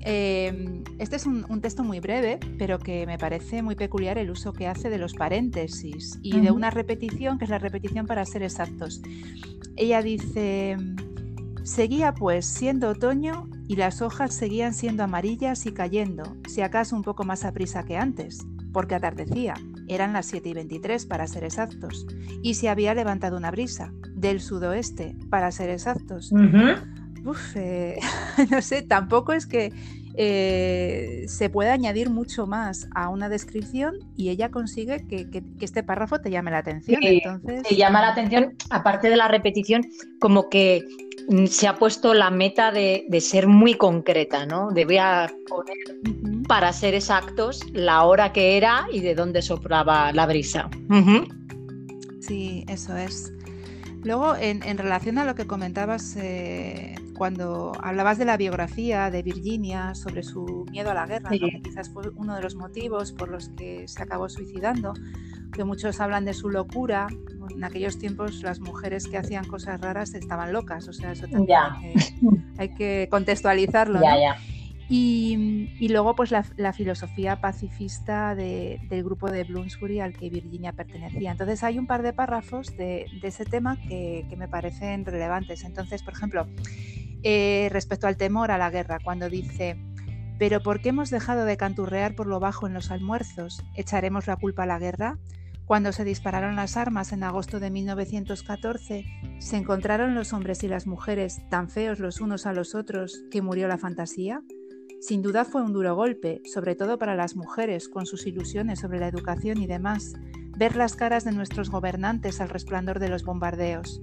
em, 0.00 0.84
este 0.98 1.16
es 1.16 1.24
un, 1.24 1.62
texto 1.62 1.82
muy 1.82 2.00
breve, 2.00 2.38
pero 2.58 2.78
que 2.78 3.06
me 3.06 3.16
parece 3.16 3.62
muy 3.62 3.76
peculiar 3.76 4.18
el 4.18 4.30
uso 4.30 4.52
que 4.52 4.66
hace 4.66 4.90
de 4.90 4.98
los 4.98 5.14
paréntesis 5.14 6.18
y 6.20 6.38
de 6.38 6.50
una 6.50 6.68
repetición, 6.68 7.38
que 7.38 7.46
es 7.46 7.50
la 7.50 7.58
repetición 7.58 8.06
para 8.06 8.26
ser 8.26 8.42
exactos. 8.42 9.00
Ella 9.76 10.02
dice, 10.02 10.76
Seguía 11.62 12.12
pues 12.12 12.44
siendo 12.44 12.90
otoño 12.90 13.48
y 13.66 13.76
las 13.76 14.02
hojas 14.02 14.34
seguían 14.34 14.74
siendo 14.74 15.02
amarillas 15.02 15.64
y 15.64 15.72
cayendo, 15.72 16.36
si 16.46 16.60
acaso 16.60 16.94
un 16.94 17.00
poco 17.00 17.24
más 17.24 17.46
a 17.46 17.52
prisa 17.52 17.86
que 17.86 17.96
antes, 17.96 18.46
porque 18.70 18.96
atardecía, 18.96 19.54
eran 19.88 20.12
las 20.12 20.26
7 20.26 20.48
y 20.48 20.54
23 20.54 21.06
para 21.06 21.26
ser 21.26 21.44
exactos, 21.44 22.06
y 22.42 22.54
se 22.54 22.68
había 22.68 22.94
levantado 22.94 23.36
una 23.36 23.50
brisa, 23.50 23.92
del 24.14 24.40
sudoeste, 24.40 25.16
para 25.30 25.50
ser 25.50 25.70
exactos. 25.70 26.32
Uf, 27.24 27.56
eh, 27.56 27.98
no 28.50 28.60
sé, 28.60 28.82
tampoco 28.82 29.32
es 29.32 29.46
que 29.46 29.72
eh, 30.16 31.24
se 31.26 31.50
puede 31.50 31.70
añadir 31.70 32.08
mucho 32.08 32.46
más 32.46 32.88
a 32.94 33.08
una 33.08 33.28
descripción 33.28 33.96
y 34.16 34.28
ella 34.28 34.50
consigue 34.50 35.04
que, 35.08 35.42
este 35.60 35.82
párrafo 35.82 36.20
te 36.20 36.30
llame 36.30 36.52
la 36.52 36.58
atención. 36.58 37.00
Entonces... 37.02 37.62
Te 37.64 37.74
llama 37.74 38.00
la 38.00 38.10
atención, 38.10 38.54
aparte 38.70 39.10
de 39.10 39.16
la 39.16 39.26
repetición, 39.26 39.82
como 40.20 40.48
que 40.48 40.84
se 41.46 41.68
ha 41.68 41.76
puesto 41.76 42.14
la 42.14 42.30
meta 42.30 42.70
de, 42.70 43.06
ser 43.20 43.46
muy 43.46 43.74
concreta, 43.74 44.46
¿no? 44.46 44.70
De 44.70 44.84
voy 44.84 44.98
a 44.98 45.32
poner 45.48 45.76
para 46.46 46.72
ser 46.72 46.94
exactos 46.94 47.60
la 47.72 48.04
hora 48.04 48.32
que 48.32 48.56
era 48.56 48.86
y 48.92 49.00
de 49.00 49.14
dónde 49.14 49.42
soplaba 49.42 50.12
la 50.12 50.26
brisa. 50.26 50.68
Sí, 52.20 52.64
eso 52.68 52.96
es. 52.96 53.32
Luego, 54.04 54.36
en, 54.36 54.76
relación 54.76 55.16
a 55.16 55.24
lo 55.24 55.34
que 55.34 55.46
comentabas 55.46 56.16
eh, 56.16 56.94
cuando 57.16 57.72
hablabas 57.80 58.18
de 58.18 58.26
la 58.26 58.36
biografía 58.36 59.10
de 59.10 59.22
Virginia 59.22 59.94
sobre 59.94 60.22
su 60.22 60.66
miedo 60.70 60.90
a 60.90 60.94
la 60.94 61.06
guerra, 61.06 61.30
que 61.30 61.62
quizás 61.62 61.88
fue 61.88 62.10
uno 62.14 62.34
de 62.34 62.42
los 62.42 62.54
motivos 62.54 63.12
por 63.12 63.30
los 63.30 63.48
que 63.50 63.88
se 63.88 64.02
acabó 64.02 64.28
suicidando, 64.28 64.92
que 65.52 65.64
muchos 65.64 66.00
hablan 66.00 66.26
de 66.26 66.34
su 66.34 66.50
locura. 66.50 67.06
En 67.54 67.64
aquellos 67.64 67.98
tiempos 67.98 68.42
las 68.42 68.60
mujeres 68.60 69.06
que 69.06 69.16
hacían 69.16 69.46
cosas 69.46 69.80
raras 69.80 70.14
estaban 70.14 70.52
locas, 70.52 70.88
o 70.88 70.92
sea, 70.92 71.12
eso 71.12 71.26
también 71.28 71.58
hay, 72.58 72.68
que, 72.70 73.08
contextualizarlo. 73.10 74.00
Y, 74.88 75.88
luego, 75.88 76.14
pues 76.14 76.30
la, 76.30 76.72
filosofía 76.72 77.40
pacifista 77.40 78.34
del 78.34 79.04
grupo 79.04 79.30
de 79.30 79.44
Bloomsbury 79.44 80.00
al 80.00 80.12
que 80.12 80.28
Virginia 80.28 80.72
pertenecía. 80.72 81.30
Entonces, 81.30 81.62
hay 81.64 81.78
un 81.78 81.86
par 81.86 82.02
de 82.02 82.12
párrafos 82.12 82.76
de, 82.76 83.06
ese 83.22 83.44
tema 83.44 83.76
que, 83.88 84.26
me 84.36 84.48
parecen 84.48 85.04
relevantes. 85.04 85.64
Entonces, 85.64 86.02
por 86.02 86.12
ejemplo, 86.12 86.46
eh, 87.22 87.68
respecto 87.72 88.06
al 88.06 88.16
temor 88.16 88.50
a 88.50 88.58
la 88.58 88.70
guerra, 88.70 88.98
cuando 89.02 89.30
dice, 89.30 89.78
pero 90.38 90.62
¿por 90.62 90.80
qué 90.80 90.90
hemos 90.90 91.10
dejado 91.10 91.44
de 91.44 91.56
canturrear 91.56 92.14
por 92.14 92.26
lo 92.26 92.40
bajo 92.40 92.66
en 92.66 92.74
los 92.74 92.90
almuerzos? 92.90 93.64
¿Echaremos 93.76 94.26
la 94.26 94.36
culpa 94.36 94.64
a 94.64 94.66
la 94.66 94.78
guerra? 94.78 95.18
Cuando 95.66 95.92
se 95.92 96.04
dispararon 96.04 96.56
las 96.56 96.76
armas 96.76 97.12
en 97.12 97.22
agosto 97.22 97.58
de 97.58 97.70
1914, 97.70 99.06
¿se 99.38 99.56
encontraron 99.56 100.14
los 100.14 100.34
hombres 100.34 100.62
y 100.62 100.68
las 100.68 100.86
mujeres 100.86 101.40
tan 101.48 101.70
feos 101.70 102.00
los 102.00 102.20
unos 102.20 102.44
a 102.44 102.52
los 102.52 102.74
otros 102.74 103.24
que 103.30 103.40
murió 103.40 103.66
la 103.66 103.78
fantasía? 103.78 104.42
Sin 105.00 105.22
duda 105.22 105.46
fue 105.46 105.62
un 105.62 105.72
duro 105.72 105.94
golpe, 105.94 106.42
sobre 106.44 106.74
todo 106.74 106.98
para 106.98 107.14
las 107.14 107.34
mujeres, 107.34 107.88
con 107.88 108.04
sus 108.04 108.26
ilusiones 108.26 108.80
sobre 108.80 109.00
la 109.00 109.08
educación 109.08 109.56
y 109.56 109.66
demás, 109.66 110.12
ver 110.56 110.76
las 110.76 110.96
caras 110.96 111.24
de 111.24 111.32
nuestros 111.32 111.70
gobernantes 111.70 112.42
al 112.42 112.50
resplandor 112.50 112.98
de 112.98 113.08
los 113.08 113.24
bombardeos. 113.24 114.02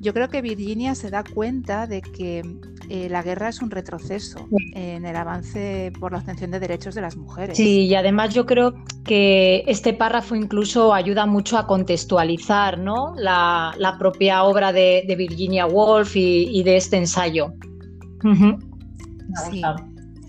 Yo 0.00 0.14
creo 0.14 0.28
que 0.28 0.42
Virginia 0.42 0.94
se 0.94 1.10
da 1.10 1.22
cuenta 1.22 1.86
de 1.86 2.00
que 2.00 2.42
eh, 2.88 3.08
la 3.08 3.22
guerra 3.22 3.48
es 3.48 3.62
un 3.62 3.70
retroceso 3.70 4.48
en 4.74 5.04
el 5.04 5.16
avance 5.16 5.92
por 5.98 6.12
la 6.12 6.18
obtención 6.18 6.50
de 6.50 6.60
derechos 6.60 6.94
de 6.94 7.00
las 7.00 7.16
mujeres. 7.16 7.56
Sí, 7.56 7.86
y 7.86 7.94
además 7.94 8.34
yo 8.34 8.46
creo 8.46 8.74
que 9.04 9.64
este 9.66 9.92
párrafo 9.92 10.34
incluso 10.34 10.94
ayuda 10.94 11.26
mucho 11.26 11.58
a 11.58 11.66
contextualizar 11.66 12.78
¿no? 12.78 13.14
la, 13.16 13.96
propia 13.98 14.44
obra 14.44 14.72
de, 14.72 15.04
Virginia 15.16 15.66
Woolf 15.66 16.16
y, 16.16 16.62
de 16.62 16.76
este 16.76 16.96
ensayo. 16.96 17.52
Sí. 19.50 19.62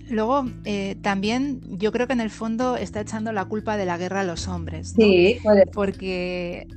Luego, 0.09 0.45
eh, 0.65 0.95
también 1.01 1.61
yo 1.79 1.91
creo 1.91 2.07
que 2.07 2.13
en 2.13 2.21
el 2.21 2.29
fondo 2.29 2.77
está 2.77 3.01
echando 3.01 3.31
la 3.31 3.45
culpa 3.45 3.77
de 3.77 3.85
la 3.85 3.97
guerra 3.97 4.21
a 4.21 4.23
los 4.23 4.47
hombres. 4.47 4.93
Sí, 4.95 5.37
puede. 5.41 5.65
Porque 5.65 6.67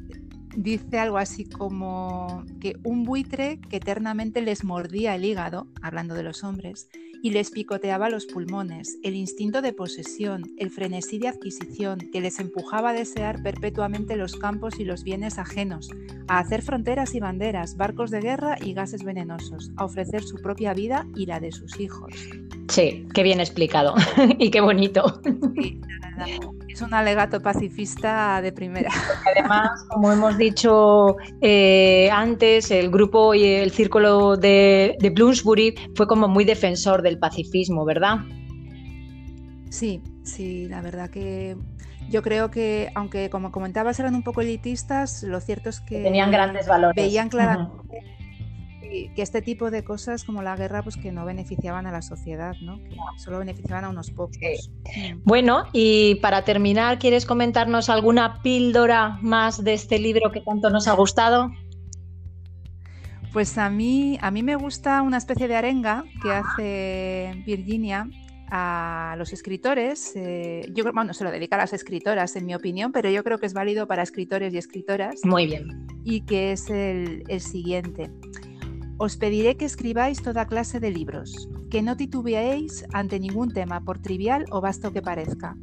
dice 0.57 0.99
algo 0.99 1.19
así 1.19 1.45
como 1.45 2.45
que 2.61 2.77
un 2.83 3.05
buitre 3.05 3.61
que 3.69 3.77
eternamente 3.77 4.40
les 4.40 4.64
mordía 4.64 5.14
el 5.14 5.25
hígado, 5.25 5.69
hablando 5.83 6.14
de 6.14 6.23
los 6.23 6.42
hombres, 6.42 6.88
y 7.23 7.31
les 7.31 7.51
picoteaba 7.51 8.09
los 8.09 8.27
pulmones, 8.27 8.99
el 9.03 9.14
instinto 9.14 9.62
de 9.62 9.73
posesión, 9.73 10.45
el 10.59 10.71
frenesí 10.71 11.19
de 11.19 11.29
adquisición 11.29 11.99
que 12.12 12.21
les 12.21 12.38
empujaba 12.38 12.90
a 12.90 12.95
desear 12.95 13.42
perpetuamente 13.42 14.16
los 14.16 14.37
campos 14.37 14.79
y 14.79 14.85
los 14.85 15.03
bienes 15.03 15.38
ajenos, 15.38 15.90
a 16.29 16.38
hacer 16.38 16.62
fronteras 16.62 17.14
y 17.14 17.21
banderas, 17.21 17.77
barcos 17.77 18.11
de 18.11 18.21
guerra 18.21 18.57
y 18.61 18.75
gases 18.75 19.03
venenosos, 19.03 19.73
a 19.77 19.85
ofrecer 19.85 20.23
su 20.23 20.37
propia 20.37 20.75
vida 20.75 21.07
y 21.14 21.27
la 21.27 21.40
de 21.40 21.53
sus 21.53 21.81
hijos. 21.81 22.12
Sí, 22.68 23.07
qué 23.14 23.22
bien 23.22 23.40
explicado 23.40 23.94
y 24.38 24.50
qué 24.50 24.61
bonito. 24.61 25.20
es 26.68 26.83
un 26.83 26.94
alegato 26.94 27.40
pacifista 27.40 28.40
de 28.42 28.52
primera. 28.52 28.90
Además, 29.37 29.85
como 29.88 30.12
hemos 30.12 30.37
dicho 30.37 31.16
eh, 31.40 32.09
antes, 32.12 32.70
el 32.70 32.90
grupo 32.90 33.35
y 33.35 33.44
el 33.44 33.70
círculo 33.70 34.37
de, 34.37 34.96
de 34.98 35.11
Bloomsbury 35.11 35.74
fue 35.94 36.07
como 36.07 36.29
muy 36.29 36.44
defensor 36.44 37.02
del 37.02 37.18
pacifismo, 37.18 37.85
¿verdad? 37.85 38.18
Sí, 39.70 40.02
sí, 40.24 40.66
la 40.68 40.81
verdad 40.81 41.11
que 41.11 41.57
yo 42.09 42.22
creo 42.22 42.50
que, 42.50 42.90
aunque 42.94 43.31
como 43.31 43.50
comentabas 43.50 43.98
eran 44.00 44.14
un 44.14 44.22
poco 44.22 44.40
elitistas, 44.40 45.22
lo 45.22 45.40
cierto 45.40 45.68
es 45.70 45.81
que 45.81 46.02
tenían 46.02 46.31
grandes 46.31 46.66
valores. 46.66 46.96
Veían 46.96 47.29
claramente 47.29 48.16
que 48.81 49.23
este 49.23 49.43
tipo 49.43 49.71
de 49.71 49.85
cosas 49.85 50.25
como 50.25 50.43
la 50.43 50.57
guerra 50.57 50.83
pues 50.83 50.97
que 50.97 51.12
no 51.12 51.25
beneficiaban 51.25 51.87
a 51.87 51.93
la 51.93 52.03
sociedad, 52.03 52.55
¿no? 52.62 52.79
Que 52.79 52.97
solo 53.17 53.39
beneficiaban 53.39 53.85
a 53.85 53.89
unos 53.89 54.11
pocos. 54.11 54.37
Mm. 54.39 55.21
Bueno, 55.25 55.65
y 55.73 56.17
para 56.17 56.45
terminar, 56.45 56.99
¿quieres 56.99 57.27
comentarnos 57.27 57.89
alguna 57.89 58.43
píldora 58.43 59.19
más 59.23 59.62
de 59.62 59.75
este 59.75 59.99
libro 59.99 60.31
que 60.31 60.41
tanto 60.41 60.71
nos 60.71 60.89
ha 60.89 60.93
gustado? 60.93 61.51
Pues 63.33 63.59
a 63.59 63.69
mí, 63.69 64.19
a 64.23 64.31
mí 64.31 64.43
me 64.43 64.57
gusta 64.57 65.03
una 65.03 65.19
especie 65.19 65.47
de 65.49 65.57
arenga 65.57 66.05
que 66.23 66.33
hace 66.33 67.43
Virginia 67.45 68.09
a 68.51 69.15
los 69.19 69.33
escritores. 69.33 70.12
Eh, 70.15 70.67
yo 70.73 70.91
bueno, 70.93 71.12
se 71.12 71.25
lo 71.25 71.31
dedica 71.31 71.57
a 71.57 71.59
las 71.59 71.73
escritoras, 71.73 72.37
en 72.37 72.47
mi 72.47 72.55
opinión, 72.55 72.93
pero 72.93 73.11
yo 73.11 73.23
creo 73.25 73.39
que 73.39 73.47
es 73.47 73.53
válido 73.53 73.87
para 73.87 74.03
escritores 74.03 74.55
y 74.55 74.59
escritoras. 74.59 75.21
Muy 75.25 75.47
bien. 75.47 75.87
Y 76.05 76.23
que 76.23 76.53
es 76.53 76.71
el, 76.71 77.25
el 77.29 77.41
siguiente. 77.41 78.11
Os 78.99 79.19
pediré 79.19 79.59
que 79.59 79.67
escribáis 79.67 80.23
toda 80.23 80.47
clase 80.47 80.81
de 80.81 80.91
libros, 80.91 81.51
que 81.71 81.83
no 81.83 81.99
titubeéis 81.99 82.87
ante 82.95 83.21
ningún 83.21 83.53
tema, 83.53 83.85
por 83.85 83.99
trivial 83.99 84.47
o 84.51 84.63
vasto 84.63 84.91
que 84.91 85.03
parezca. 85.03 85.55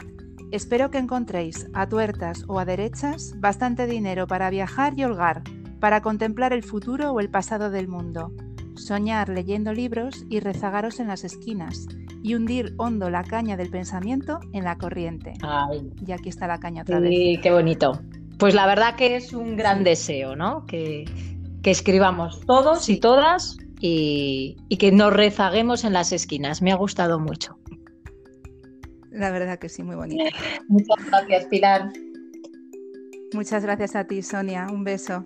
Espero 0.51 0.91
que 0.91 0.99
encontréis, 0.99 1.67
a 1.73 1.89
tuertas 1.89 2.45
o 2.47 2.59
a 2.59 2.65
derechas, 2.65 3.33
bastante 3.39 3.87
dinero 3.87 4.27
para 4.27 4.51
viajar 4.51 4.93
y 4.97 5.03
holgar, 5.03 5.41
para 5.79 6.01
contemplar 6.01 6.53
el 6.53 6.61
futuro 6.61 7.11
o 7.11 7.19
el 7.19 7.31
pasado 7.31 7.71
del 7.71 7.87
mundo, 7.87 8.31
soñar 8.75 9.29
leyendo 9.29 9.73
libros 9.73 10.25
y 10.29 10.39
rezagaros 10.39 10.99
en 10.99 11.07
las 11.07 11.23
esquinas, 11.23 11.87
y 12.21 12.35
hundir 12.35 12.75
hondo 12.77 13.09
la 13.09 13.23
caña 13.23 13.57
del 13.57 13.71
pensamiento 13.71 14.41
en 14.53 14.63
la 14.63 14.77
corriente. 14.77 15.33
Y 16.05 16.11
aquí 16.11 16.29
está 16.29 16.45
la 16.45 16.59
caña 16.59 16.83
otra 16.83 16.99
vez. 16.99 17.09
Sí, 17.09 17.39
qué 17.41 17.51
bonito. 17.51 17.99
Pues 18.37 18.53
la 18.53 18.67
verdad 18.67 18.95
que 18.95 19.15
es 19.15 19.33
un 19.33 19.55
gran 19.55 19.83
deseo, 19.83 20.35
¿no? 20.35 20.65
Que, 20.67 21.05
que 21.63 21.71
escribamos 21.71 22.41
todos 22.45 22.89
y 22.89 22.99
todas 22.99 23.57
y, 23.79 24.57
que 24.77 24.91
nos 24.91 25.13
rezaguemos 25.13 25.83
en 25.83 25.93
las 25.93 26.11
esquinas. 26.11 26.61
Me 26.61 26.71
ha 26.71 26.75
gustado 26.75 27.19
mucho. 27.19 27.57
La 29.11 29.31
verdad 29.31 29.59
que 29.59 29.69
sí, 29.69 29.83
muy 29.83 29.95
bonito. 29.95 30.23
Muchas 30.67 31.05
gracias, 31.07 31.45
Pilar. 31.45 31.91
Muchas 33.33 33.63
gracias 33.63 33.95
a 33.95 34.05
ti, 34.05 34.21
Sonia. 34.21 34.67
Un 34.71 34.83
beso. 34.83 35.23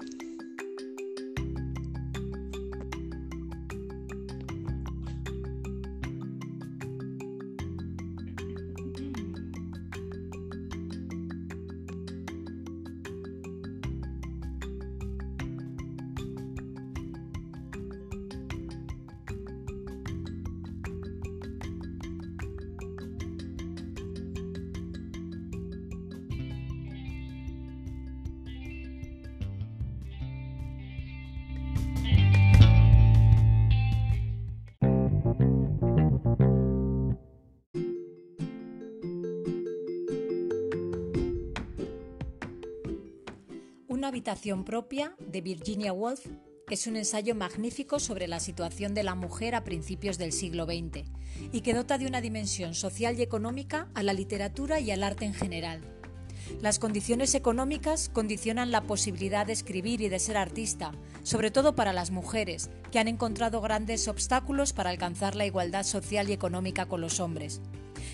Propia 44.65 45.15
de 45.19 45.39
Virginia 45.39 45.93
Woolf 45.93 46.25
es 46.69 46.85
un 46.85 46.97
ensayo 46.97 47.33
magnífico 47.33 47.97
sobre 47.97 48.27
la 48.27 48.41
situación 48.41 48.93
de 48.93 49.03
la 49.03 49.15
mujer 49.15 49.55
a 49.55 49.63
principios 49.63 50.17
del 50.17 50.33
siglo 50.33 50.65
XX 50.65 51.05
y 51.53 51.61
que 51.61 51.73
dota 51.73 51.97
de 51.97 52.07
una 52.07 52.19
dimensión 52.19 52.73
social 52.73 53.17
y 53.17 53.21
económica 53.21 53.87
a 53.93 54.03
la 54.03 54.11
literatura 54.11 54.81
y 54.81 54.91
al 54.91 55.03
arte 55.03 55.23
en 55.23 55.33
general. 55.33 55.79
Las 56.61 56.77
condiciones 56.77 57.35
económicas 57.35 58.09
condicionan 58.09 58.69
la 58.69 58.81
posibilidad 58.81 59.45
de 59.45 59.53
escribir 59.53 60.01
y 60.01 60.09
de 60.09 60.19
ser 60.19 60.35
artista, 60.35 60.91
sobre 61.23 61.49
todo 61.49 61.73
para 61.73 61.93
las 61.93 62.11
mujeres, 62.11 62.69
que 62.91 62.99
han 62.99 63.07
encontrado 63.07 63.61
grandes 63.61 64.09
obstáculos 64.09 64.73
para 64.73 64.89
alcanzar 64.89 65.35
la 65.35 65.45
igualdad 65.45 65.83
social 65.83 66.29
y 66.29 66.33
económica 66.33 66.85
con 66.85 66.99
los 66.99 67.21
hombres. 67.21 67.61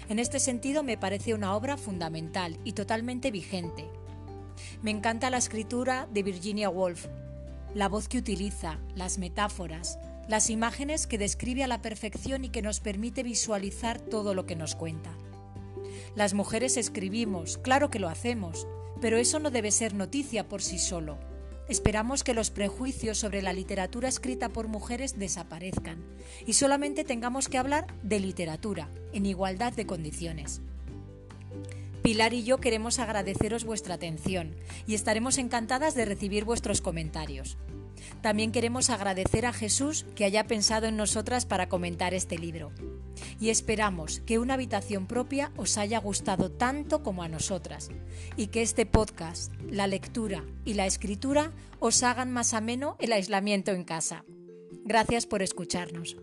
En 0.09 0.19
este 0.19 0.39
sentido 0.39 0.83
me 0.83 0.97
parece 0.97 1.33
una 1.33 1.55
obra 1.55 1.75
fundamental 1.75 2.59
y 2.63 2.73
totalmente 2.73 3.31
vigente, 3.31 3.89
me 4.81 4.91
encanta 4.91 5.29
la 5.29 5.37
escritura 5.37 6.07
de 6.11 6.23
Virginia 6.23 6.69
Woolf, 6.69 7.07
la 7.73 7.89
voz 7.89 8.07
que 8.07 8.17
utiliza, 8.17 8.79
las 8.95 9.17
metáforas, 9.17 9.97
las 10.27 10.49
imágenes 10.49 11.07
que 11.07 11.17
describe 11.17 11.63
a 11.63 11.67
la 11.67 11.81
perfección 11.81 12.45
y 12.45 12.49
que 12.49 12.61
nos 12.61 12.79
permite 12.79 13.23
visualizar 13.23 13.99
todo 13.99 14.33
lo 14.33 14.45
que 14.45 14.55
nos 14.55 14.75
cuenta. 14.75 15.11
Las 16.15 16.33
mujeres 16.33 16.77
escribimos, 16.77 17.57
claro 17.57 17.89
que 17.89 17.99
lo 17.99 18.09
hacemos, 18.09 18.67
pero 19.01 19.17
eso 19.17 19.39
no 19.39 19.51
debe 19.51 19.71
ser 19.71 19.93
noticia 19.93 20.47
por 20.47 20.61
sí 20.61 20.79
solo. 20.79 21.17
Esperamos 21.67 22.23
que 22.23 22.33
los 22.33 22.51
prejuicios 22.51 23.17
sobre 23.17 23.41
la 23.41 23.53
literatura 23.53 24.09
escrita 24.09 24.49
por 24.49 24.67
mujeres 24.67 25.17
desaparezcan 25.17 26.03
y 26.45 26.53
solamente 26.53 27.03
tengamos 27.03 27.47
que 27.47 27.57
hablar 27.57 27.87
de 28.03 28.19
literatura, 28.19 28.89
en 29.13 29.25
igualdad 29.25 29.73
de 29.73 29.85
condiciones. 29.85 30.61
Pilar 32.03 32.33
y 32.33 32.43
yo 32.43 32.57
queremos 32.57 32.99
agradeceros 32.99 33.63
vuestra 33.63 33.95
atención 33.95 34.53
y 34.85 34.93
estaremos 34.93 35.37
encantadas 35.37 35.95
de 35.95 36.03
recibir 36.03 36.43
vuestros 36.43 36.81
comentarios. 36.81 37.57
También 38.21 38.51
queremos 38.51 38.89
agradecer 38.89 39.45
a 39.45 39.53
Jesús 39.53 40.05
que 40.13 40.25
haya 40.25 40.45
pensado 40.45 40.87
en 40.87 40.97
nosotras 40.97 41.45
para 41.45 41.69
comentar 41.69 42.13
este 42.13 42.37
libro. 42.37 42.73
Y 43.39 43.51
esperamos 43.51 44.19
que 44.25 44.37
una 44.37 44.55
habitación 44.55 45.07
propia 45.07 45.53
os 45.55 45.77
haya 45.77 45.97
gustado 45.99 46.51
tanto 46.51 47.03
como 47.03 47.23
a 47.23 47.29
nosotras 47.29 47.89
y 48.35 48.47
que 48.47 48.61
este 48.61 48.85
podcast, 48.85 49.53
la 49.69 49.87
lectura 49.87 50.43
y 50.65 50.73
la 50.73 50.85
escritura 50.85 51.53
os 51.79 52.03
hagan 52.03 52.33
más 52.33 52.53
ameno 52.53 52.97
el 52.99 53.13
aislamiento 53.13 53.71
en 53.71 53.85
casa. 53.85 54.25
Gracias 54.83 55.25
por 55.25 55.41
escucharnos. 55.41 56.17